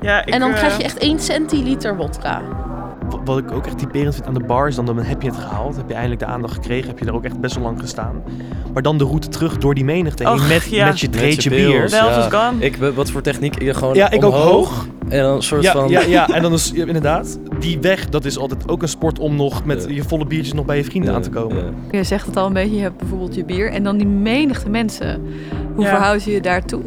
Ja, 0.00 0.24
ik, 0.24 0.34
en 0.34 0.40
dan 0.40 0.50
eh, 0.50 0.56
krijg 0.56 0.76
je 0.76 0.82
echt 0.82 0.98
1 0.98 1.20
centiliter 1.20 1.96
wodka. 1.96 2.42
Wat- 3.24 3.38
ik 3.38 3.52
ook 3.52 3.66
echt 3.66 3.78
typerend 3.78 4.14
vind 4.14 4.26
aan 4.26 4.34
de 4.34 4.44
bar 4.44 4.68
is 4.68 4.74
dan, 4.74 4.86
dan 4.86 4.98
heb 4.98 5.22
je 5.22 5.28
het 5.28 5.36
gehaald. 5.38 5.76
Heb 5.76 5.88
je 5.88 5.92
eindelijk 5.94 6.20
de 6.20 6.26
aandacht 6.26 6.54
gekregen. 6.54 6.88
Heb 6.88 6.98
je 6.98 7.04
er 7.04 7.14
ook 7.14 7.24
echt 7.24 7.40
best 7.40 7.54
wel 7.54 7.64
lang 7.64 7.80
gestaan. 7.80 8.22
Maar 8.72 8.82
dan 8.82 8.98
de 8.98 9.04
route 9.04 9.28
terug 9.28 9.58
door 9.58 9.74
die 9.74 9.84
menigte 9.84 10.22
heen 10.24 10.32
Och, 10.32 10.48
met, 10.48 10.64
ja. 10.64 10.86
met 10.86 11.00
je 11.00 11.08
Met 11.08 11.18
treetje 11.18 11.50
je 11.50 11.56
bier. 11.56 11.90
ja. 11.90 12.52
Ik, 12.58 12.76
wat 12.94 13.10
voor 13.10 13.20
techniek? 13.22 13.56
Ik 13.56 13.72
gewoon 13.74 13.94
Ja, 13.94 14.10
ik 14.10 14.24
ook 14.24 14.32
omhoog. 14.34 14.50
hoog. 14.50 14.86
En 15.08 15.22
dan 15.22 15.34
een 15.36 15.42
soort 15.42 15.62
Ja, 15.62 15.72
van... 15.72 15.88
ja, 15.88 16.00
ja, 16.00 16.28
en 16.28 16.42
dan 16.42 16.52
is 16.52 16.70
ja, 16.74 16.86
inderdaad, 16.86 17.38
die 17.60 17.78
weg, 17.80 18.08
dat 18.08 18.24
is 18.24 18.38
altijd 18.38 18.68
ook 18.68 18.82
een 18.82 18.88
sport 18.88 19.18
om 19.18 19.36
nog 19.36 19.64
met 19.64 19.84
Ja. 19.88 19.94
je 19.94 20.02
volle 20.02 20.26
biertjes 20.26 20.52
nog 20.54 20.64
bij 20.64 20.76
je 20.76 20.84
vrienden 20.84 21.10
Ja, 21.10 21.16
aan 21.16 21.22
te 21.22 21.30
komen. 21.30 21.56
ja. 21.56 21.98
Je 21.98 22.04
zegt 22.04 22.26
het 22.26 22.36
al 22.36 22.46
een 22.46 22.52
beetje, 22.52 22.76
je 22.76 22.82
hebt 22.82 22.96
bijvoorbeeld 22.96 23.34
je 23.34 23.44
bier 23.44 23.70
en 23.72 23.82
dan 23.84 23.96
die 23.96 24.06
menigte 24.06 24.68
mensen. 24.68 25.22
Hoe 25.74 25.84
Ja. 25.84 25.90
verhoud 25.90 26.24
je 26.24 26.30
je 26.30 26.40
daartoe? 26.40 26.82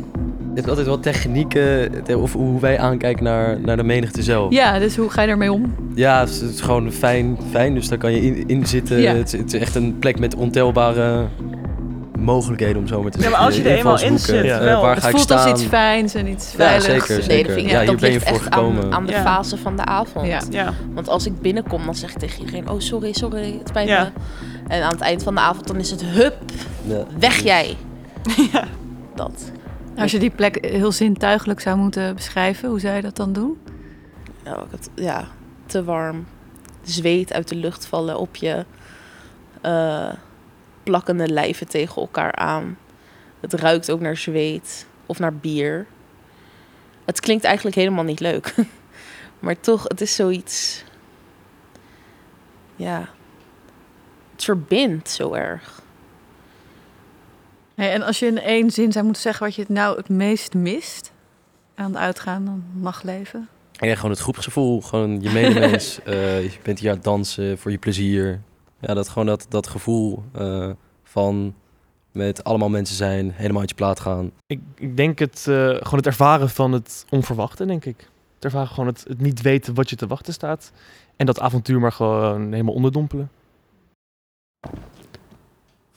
Je 0.55 0.59
hebt 0.59 0.67
altijd 0.69 0.87
wel 0.87 0.99
technieken, 0.99 1.91
te- 2.03 2.17
of 2.17 2.33
hoe 2.33 2.59
wij 2.59 2.79
aankijken 2.79 3.23
naar, 3.23 3.59
naar 3.59 3.77
de 3.77 3.83
menigte 3.83 4.23
zelf. 4.23 4.51
Ja, 4.53 4.79
dus 4.79 4.95
hoe 4.95 5.09
ga 5.09 5.21
je 5.21 5.27
ermee 5.27 5.51
om? 5.51 5.75
Ja, 5.95 6.19
het 6.19 6.29
is, 6.29 6.41
het 6.41 6.53
is 6.53 6.61
gewoon 6.61 6.91
fijn, 6.91 7.37
fijn, 7.51 7.73
dus 7.73 7.87
daar 7.89 7.97
kan 7.97 8.11
je 8.11 8.21
in, 8.21 8.47
in 8.47 8.67
zitten. 8.67 8.99
Ja. 9.01 9.13
Het, 9.13 9.33
is- 9.33 9.39
het 9.39 9.53
is 9.53 9.59
echt 9.61 9.75
een 9.75 9.99
plek 9.99 10.19
met 10.19 10.35
ontelbare 10.35 11.25
mogelijkheden 12.19 12.77
om 12.77 12.87
zo 12.87 13.01
maar 13.01 13.11
te 13.11 13.17
Ja, 13.21 13.23
maar 13.23 13.31
zeggen. 13.39 13.47
als 13.47 13.55
je 13.63 13.69
er 13.69 13.77
eenmaal 13.77 14.01
in 14.01 14.19
zit, 14.19 14.43
Eh, 14.51 14.57
wel. 14.59 14.81
waar 14.81 14.93
Het 14.93 15.01
ga 15.03 15.07
ik 15.09 15.13
voelt 15.15 15.25
staan? 15.25 15.51
als 15.51 15.59
iets 15.61 15.69
fijns 15.69 16.13
en 16.13 16.27
iets 16.27 16.51
Ja, 16.51 16.57
veiligs. 16.57 16.85
zeker, 16.85 17.27
Nee, 17.27 17.37
zeker. 17.37 17.57
ik, 17.57 17.69
Ja, 17.69 17.81
hier 17.81 17.95
ben 17.97 18.11
je 18.11 18.19
voor 18.19 18.27
echt 18.31 18.49
aan, 18.49 18.51
gekomen. 18.53 18.93
aan 18.93 19.05
de 19.05 19.11
Ja. 19.11 19.21
fase 19.21 19.57
van 19.57 19.75
de 19.75 19.85
avond. 19.85 20.27
Ja. 20.27 20.41
Ja, 20.49 20.73
Want 20.93 21.09
als 21.09 21.25
ik 21.25 21.41
binnenkom, 21.41 21.85
dan 21.85 21.95
zeg 21.95 22.11
ik 22.11 22.17
tegen 22.17 22.39
iedereen... 22.39 22.69
Oh, 22.69 22.79
sorry, 22.79 23.13
sorry, 23.13 23.55
het 23.59 23.67
spijt 23.67 23.87
Ja. 23.87 24.03
me. 24.03 24.21
En 24.75 24.83
aan 24.83 24.91
het 24.91 25.01
eind 25.01 25.23
van 25.23 25.35
de 25.35 25.41
avond, 25.41 25.67
dan 25.67 25.75
is 25.77 25.91
het... 25.91 26.03
Hup, 26.05 26.35
Ja. 26.85 27.03
weg 27.19 27.39
jij. 27.43 27.75
Dat. 29.15 29.51
Als 29.97 30.11
je 30.11 30.19
die 30.19 30.29
plek 30.31 30.65
heel 30.65 30.91
zintuigelijk 30.91 31.59
zou 31.59 31.77
moeten 31.77 32.15
beschrijven, 32.15 32.69
hoe 32.69 32.79
zou 32.79 32.95
je 32.95 33.01
dat 33.01 33.15
dan 33.15 33.33
doen? 33.33 33.61
Ja, 34.95 35.27
te 35.65 35.83
warm. 35.83 36.25
Zweet 36.81 37.33
uit 37.33 37.47
de 37.47 37.55
lucht 37.55 37.85
vallen 37.85 38.17
op 38.19 38.35
je. 38.35 38.65
eh, 39.61 40.09
plakkende 40.83 41.27
lijven 41.27 41.67
tegen 41.67 42.01
elkaar 42.01 42.35
aan. 42.35 42.77
Het 43.39 43.53
ruikt 43.53 43.91
ook 43.91 43.99
naar 43.99 44.17
zweet 44.17 44.85
of 45.05 45.19
naar 45.19 45.33
bier. 45.35 45.85
Het 47.05 47.19
klinkt 47.19 47.43
eigenlijk 47.43 47.75
helemaal 47.75 48.03
niet 48.03 48.19
leuk. 48.19 48.55
maar 49.39 49.59
toch, 49.59 49.83
het 49.83 50.01
is 50.01 50.15
zoiets. 50.15 50.83
Ja. 52.75 53.09
Het 54.31 54.43
verbindt 54.43 55.09
zo 55.09 55.33
erg. 55.33 55.81
Hey, 57.75 57.93
en 57.93 58.01
als 58.01 58.19
je 58.19 58.25
in 58.25 58.39
één 58.39 58.71
zin 58.71 58.91
zou 58.91 59.05
moeten 59.05 59.21
zeggen 59.21 59.45
wat 59.45 59.55
je 59.55 59.61
het 59.61 59.69
nou 59.69 59.97
het 59.97 60.09
meest 60.09 60.53
mist 60.53 61.11
aan 61.75 61.85
het 61.85 61.95
uitgaan 61.95 62.45
dan 62.45 62.63
nachtleven, 62.73 63.47
Ja, 63.71 63.95
gewoon 63.95 64.11
het 64.11 64.19
groepsgevoel. 64.19 64.81
Gewoon 64.81 65.21
je 65.21 65.29
medemens. 65.29 65.99
uh, 66.05 66.43
je 66.51 66.57
bent 66.63 66.79
hier 66.79 66.89
aan 66.89 66.95
het 66.95 67.03
dansen 67.03 67.57
voor 67.57 67.71
je 67.71 67.77
plezier. 67.77 68.41
Ja, 68.79 68.93
dat 68.93 69.09
gewoon 69.09 69.27
dat, 69.27 69.45
dat 69.49 69.67
gevoel 69.67 70.23
uh, 70.39 70.69
van 71.03 71.53
met 72.11 72.43
allemaal 72.43 72.69
mensen 72.69 72.95
zijn, 72.95 73.31
helemaal 73.35 73.59
uit 73.59 73.69
je 73.69 73.75
plaat 73.75 73.99
gaan. 73.99 74.31
Ik, 74.47 74.59
ik 74.75 74.97
denk 74.97 75.19
het, 75.19 75.45
uh, 75.49 75.55
gewoon 75.55 75.95
het 75.95 76.05
ervaren 76.05 76.49
van 76.49 76.71
het 76.71 77.05
onverwachte, 77.09 77.65
denk 77.65 77.85
ik. 77.85 77.97
Het 78.35 78.43
ervaren 78.45 78.67
gewoon 78.67 78.87
het, 78.87 79.05
het 79.07 79.21
niet 79.21 79.41
weten 79.41 79.73
wat 79.73 79.89
je 79.89 79.95
te 79.95 80.07
wachten 80.07 80.33
staat. 80.33 80.71
En 81.15 81.25
dat 81.25 81.39
avontuur 81.39 81.79
maar 81.79 81.91
gewoon 81.91 82.51
helemaal 82.51 82.73
onderdompelen. 82.73 83.29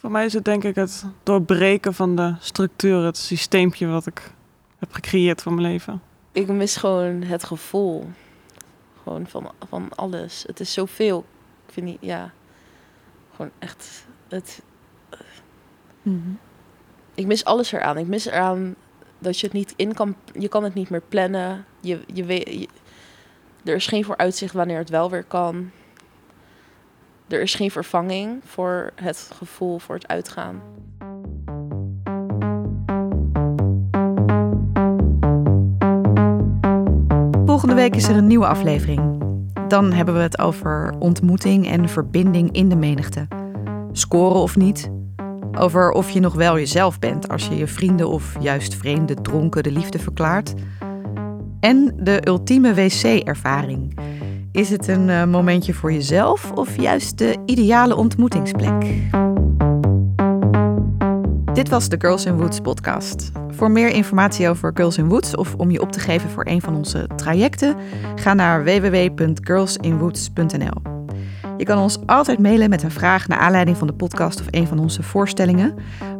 Voor 0.06 0.14
mij 0.14 0.24
is 0.24 0.32
het 0.32 0.44
denk 0.44 0.64
ik 0.64 0.74
het 0.74 1.04
doorbreken 1.22 1.94
van 1.94 2.16
de 2.16 2.34
structuur, 2.40 3.04
het 3.04 3.16
systeempje 3.16 3.86
wat 3.86 4.06
ik 4.06 4.30
heb 4.78 4.92
gecreëerd 4.92 5.42
voor 5.42 5.52
mijn 5.52 5.66
leven. 5.66 6.02
Ik 6.32 6.48
mis 6.48 6.76
gewoon 6.76 7.22
het 7.22 7.44
gevoel. 7.44 8.08
Gewoon 9.02 9.26
van, 9.26 9.52
van 9.68 9.88
alles. 9.94 10.44
Het 10.46 10.60
is 10.60 10.72
zoveel. 10.72 11.24
Ik 11.66 11.72
vind 11.72 11.86
niet, 11.86 11.98
ja. 12.00 12.32
Gewoon 13.34 13.50
echt 13.58 14.06
het. 14.28 14.62
Mm 16.02 16.22
-hmm. 16.22 16.38
Ik 17.14 17.26
mis 17.26 17.44
alles 17.44 17.72
eraan. 17.72 17.98
Ik 17.98 18.06
mis 18.06 18.26
eraan 18.26 18.74
dat 19.18 19.40
je 19.40 19.46
het 19.46 19.54
niet 19.54 19.74
in 19.76 19.94
kan. 19.94 20.16
Je 20.32 20.48
kan 20.48 20.64
het 20.64 20.74
niet 20.74 20.90
meer 20.90 21.02
plannen. 21.08 21.64
Je, 21.80 22.00
je 22.12 22.24
weet. 22.24 22.48
Je, 22.48 22.68
er 23.64 23.74
is 23.74 23.86
geen 23.86 24.04
vooruitzicht 24.04 24.54
wanneer 24.54 24.78
het 24.78 24.90
wel 24.90 25.10
weer 25.10 25.24
kan. 25.24 25.70
Er 27.28 27.40
is 27.40 27.54
geen 27.54 27.70
vervanging 27.70 28.40
voor 28.44 28.90
het 28.94 29.30
gevoel, 29.34 29.78
voor 29.78 29.94
het 29.94 30.08
uitgaan. 30.08 30.62
Volgende 37.46 37.74
week 37.74 37.96
is 37.96 38.08
er 38.08 38.16
een 38.16 38.26
nieuwe 38.26 38.46
aflevering. 38.46 39.24
Dan 39.68 39.92
hebben 39.92 40.14
we 40.14 40.20
het 40.20 40.38
over 40.38 40.94
ontmoeting 40.98 41.68
en 41.68 41.88
verbinding 41.88 42.52
in 42.52 42.68
de 42.68 42.76
menigte. 42.76 43.28
Scoren 43.92 44.40
of 44.40 44.56
niet. 44.56 44.90
Over 45.58 45.90
of 45.90 46.10
je 46.10 46.20
nog 46.20 46.34
wel 46.34 46.58
jezelf 46.58 46.98
bent 46.98 47.28
als 47.28 47.48
je 47.48 47.56
je 47.56 47.66
vrienden 47.66 48.08
of 48.08 48.36
juist 48.40 48.74
vreemden 48.74 49.22
dronken 49.22 49.62
de 49.62 49.72
liefde 49.72 49.98
verklaart. 49.98 50.54
En 51.60 51.92
de 51.96 52.26
ultieme 52.26 52.74
wc-ervaring. 52.74 54.05
Is 54.56 54.70
het 54.70 54.88
een 54.88 55.08
uh, 55.08 55.24
momentje 55.24 55.74
voor 55.74 55.92
jezelf 55.92 56.52
of 56.52 56.80
juist 56.80 57.18
de 57.18 57.36
ideale 57.46 57.96
ontmoetingsplek? 57.96 58.80
Dit 61.52 61.68
was 61.68 61.88
de 61.88 61.96
Girls 61.98 62.24
in 62.24 62.36
Woods 62.36 62.60
podcast. 62.60 63.30
Voor 63.48 63.70
meer 63.70 63.88
informatie 63.88 64.48
over 64.48 64.70
Girls 64.74 64.98
in 64.98 65.08
Woods 65.08 65.36
of 65.36 65.54
om 65.54 65.70
je 65.70 65.80
op 65.80 65.92
te 65.92 66.00
geven 66.00 66.30
voor 66.30 66.46
een 66.46 66.60
van 66.60 66.76
onze 66.76 67.08
trajecten, 67.16 67.76
ga 68.14 68.34
naar 68.34 68.64
www.girlsinwoods.nl. 68.64 70.82
Je 71.56 71.64
kan 71.64 71.78
ons 71.78 71.98
altijd 72.06 72.38
mailen 72.38 72.70
met 72.70 72.82
een 72.82 72.90
vraag 72.90 73.28
naar 73.28 73.38
aanleiding 73.38 73.76
van 73.76 73.86
de 73.86 73.94
podcast 73.94 74.40
of 74.40 74.46
een 74.50 74.66
van 74.66 74.78
onze 74.78 75.02
voorstellingen 75.02 75.74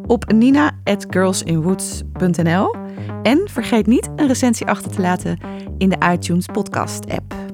op 0.06 0.32
nina@girlsinwoods.nl. 0.32 2.74
En 3.22 3.40
vergeet 3.44 3.86
niet 3.86 4.08
een 4.16 4.26
recensie 4.26 4.66
achter 4.66 4.90
te 4.90 5.00
laten 5.00 5.38
in 5.78 5.88
de 5.88 5.98
iTunes 6.12 6.46
podcast 6.46 7.10
app. 7.10 7.45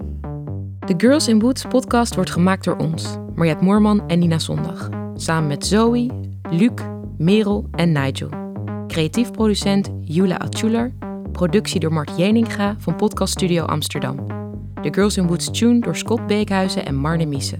De 0.86 0.94
Girls 0.96 1.28
in 1.28 1.38
Woods 1.38 1.64
podcast 1.68 2.14
wordt 2.14 2.30
gemaakt 2.30 2.64
door 2.64 2.76
ons, 2.76 3.16
Mariette 3.34 3.64
Moorman 3.64 4.08
en 4.08 4.18
Nina 4.18 4.38
Zondag. 4.38 4.88
Samen 5.14 5.48
met 5.48 5.66
Zoe, 5.66 6.10
Luc, 6.50 6.72
Merel 7.18 7.68
en 7.70 7.92
Nigel. 7.92 8.28
Creatief 8.86 9.30
producent 9.30 9.90
Jula 10.00 10.36
Atchuler. 10.36 10.92
Productie 11.32 11.80
door 11.80 11.92
Mart 11.92 12.16
Jeninga 12.16 12.76
van 12.78 12.96
Podcast 12.96 13.32
Studio 13.32 13.64
Amsterdam. 13.64 14.26
De 14.82 14.92
Girls 14.92 15.16
in 15.16 15.26
Woods 15.26 15.50
tune 15.50 15.80
door 15.80 15.96
Scott 15.96 16.26
Beekhuizen 16.26 16.86
en 16.86 16.94
Marne 16.94 17.26
Miese. 17.26 17.58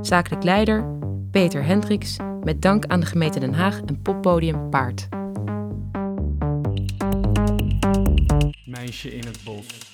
Zakelijk 0.00 0.42
leider 0.42 0.84
Peter 1.30 1.64
Hendricks. 1.64 2.16
Met 2.42 2.62
dank 2.62 2.86
aan 2.86 3.00
de 3.00 3.06
gemeente 3.06 3.40
Den 3.40 3.54
Haag 3.54 3.80
en 3.80 4.02
poppodium 4.02 4.70
Paard. 4.70 5.08
Meisje 8.64 9.14
in 9.16 9.26
het 9.26 9.38
bos. 9.44 9.91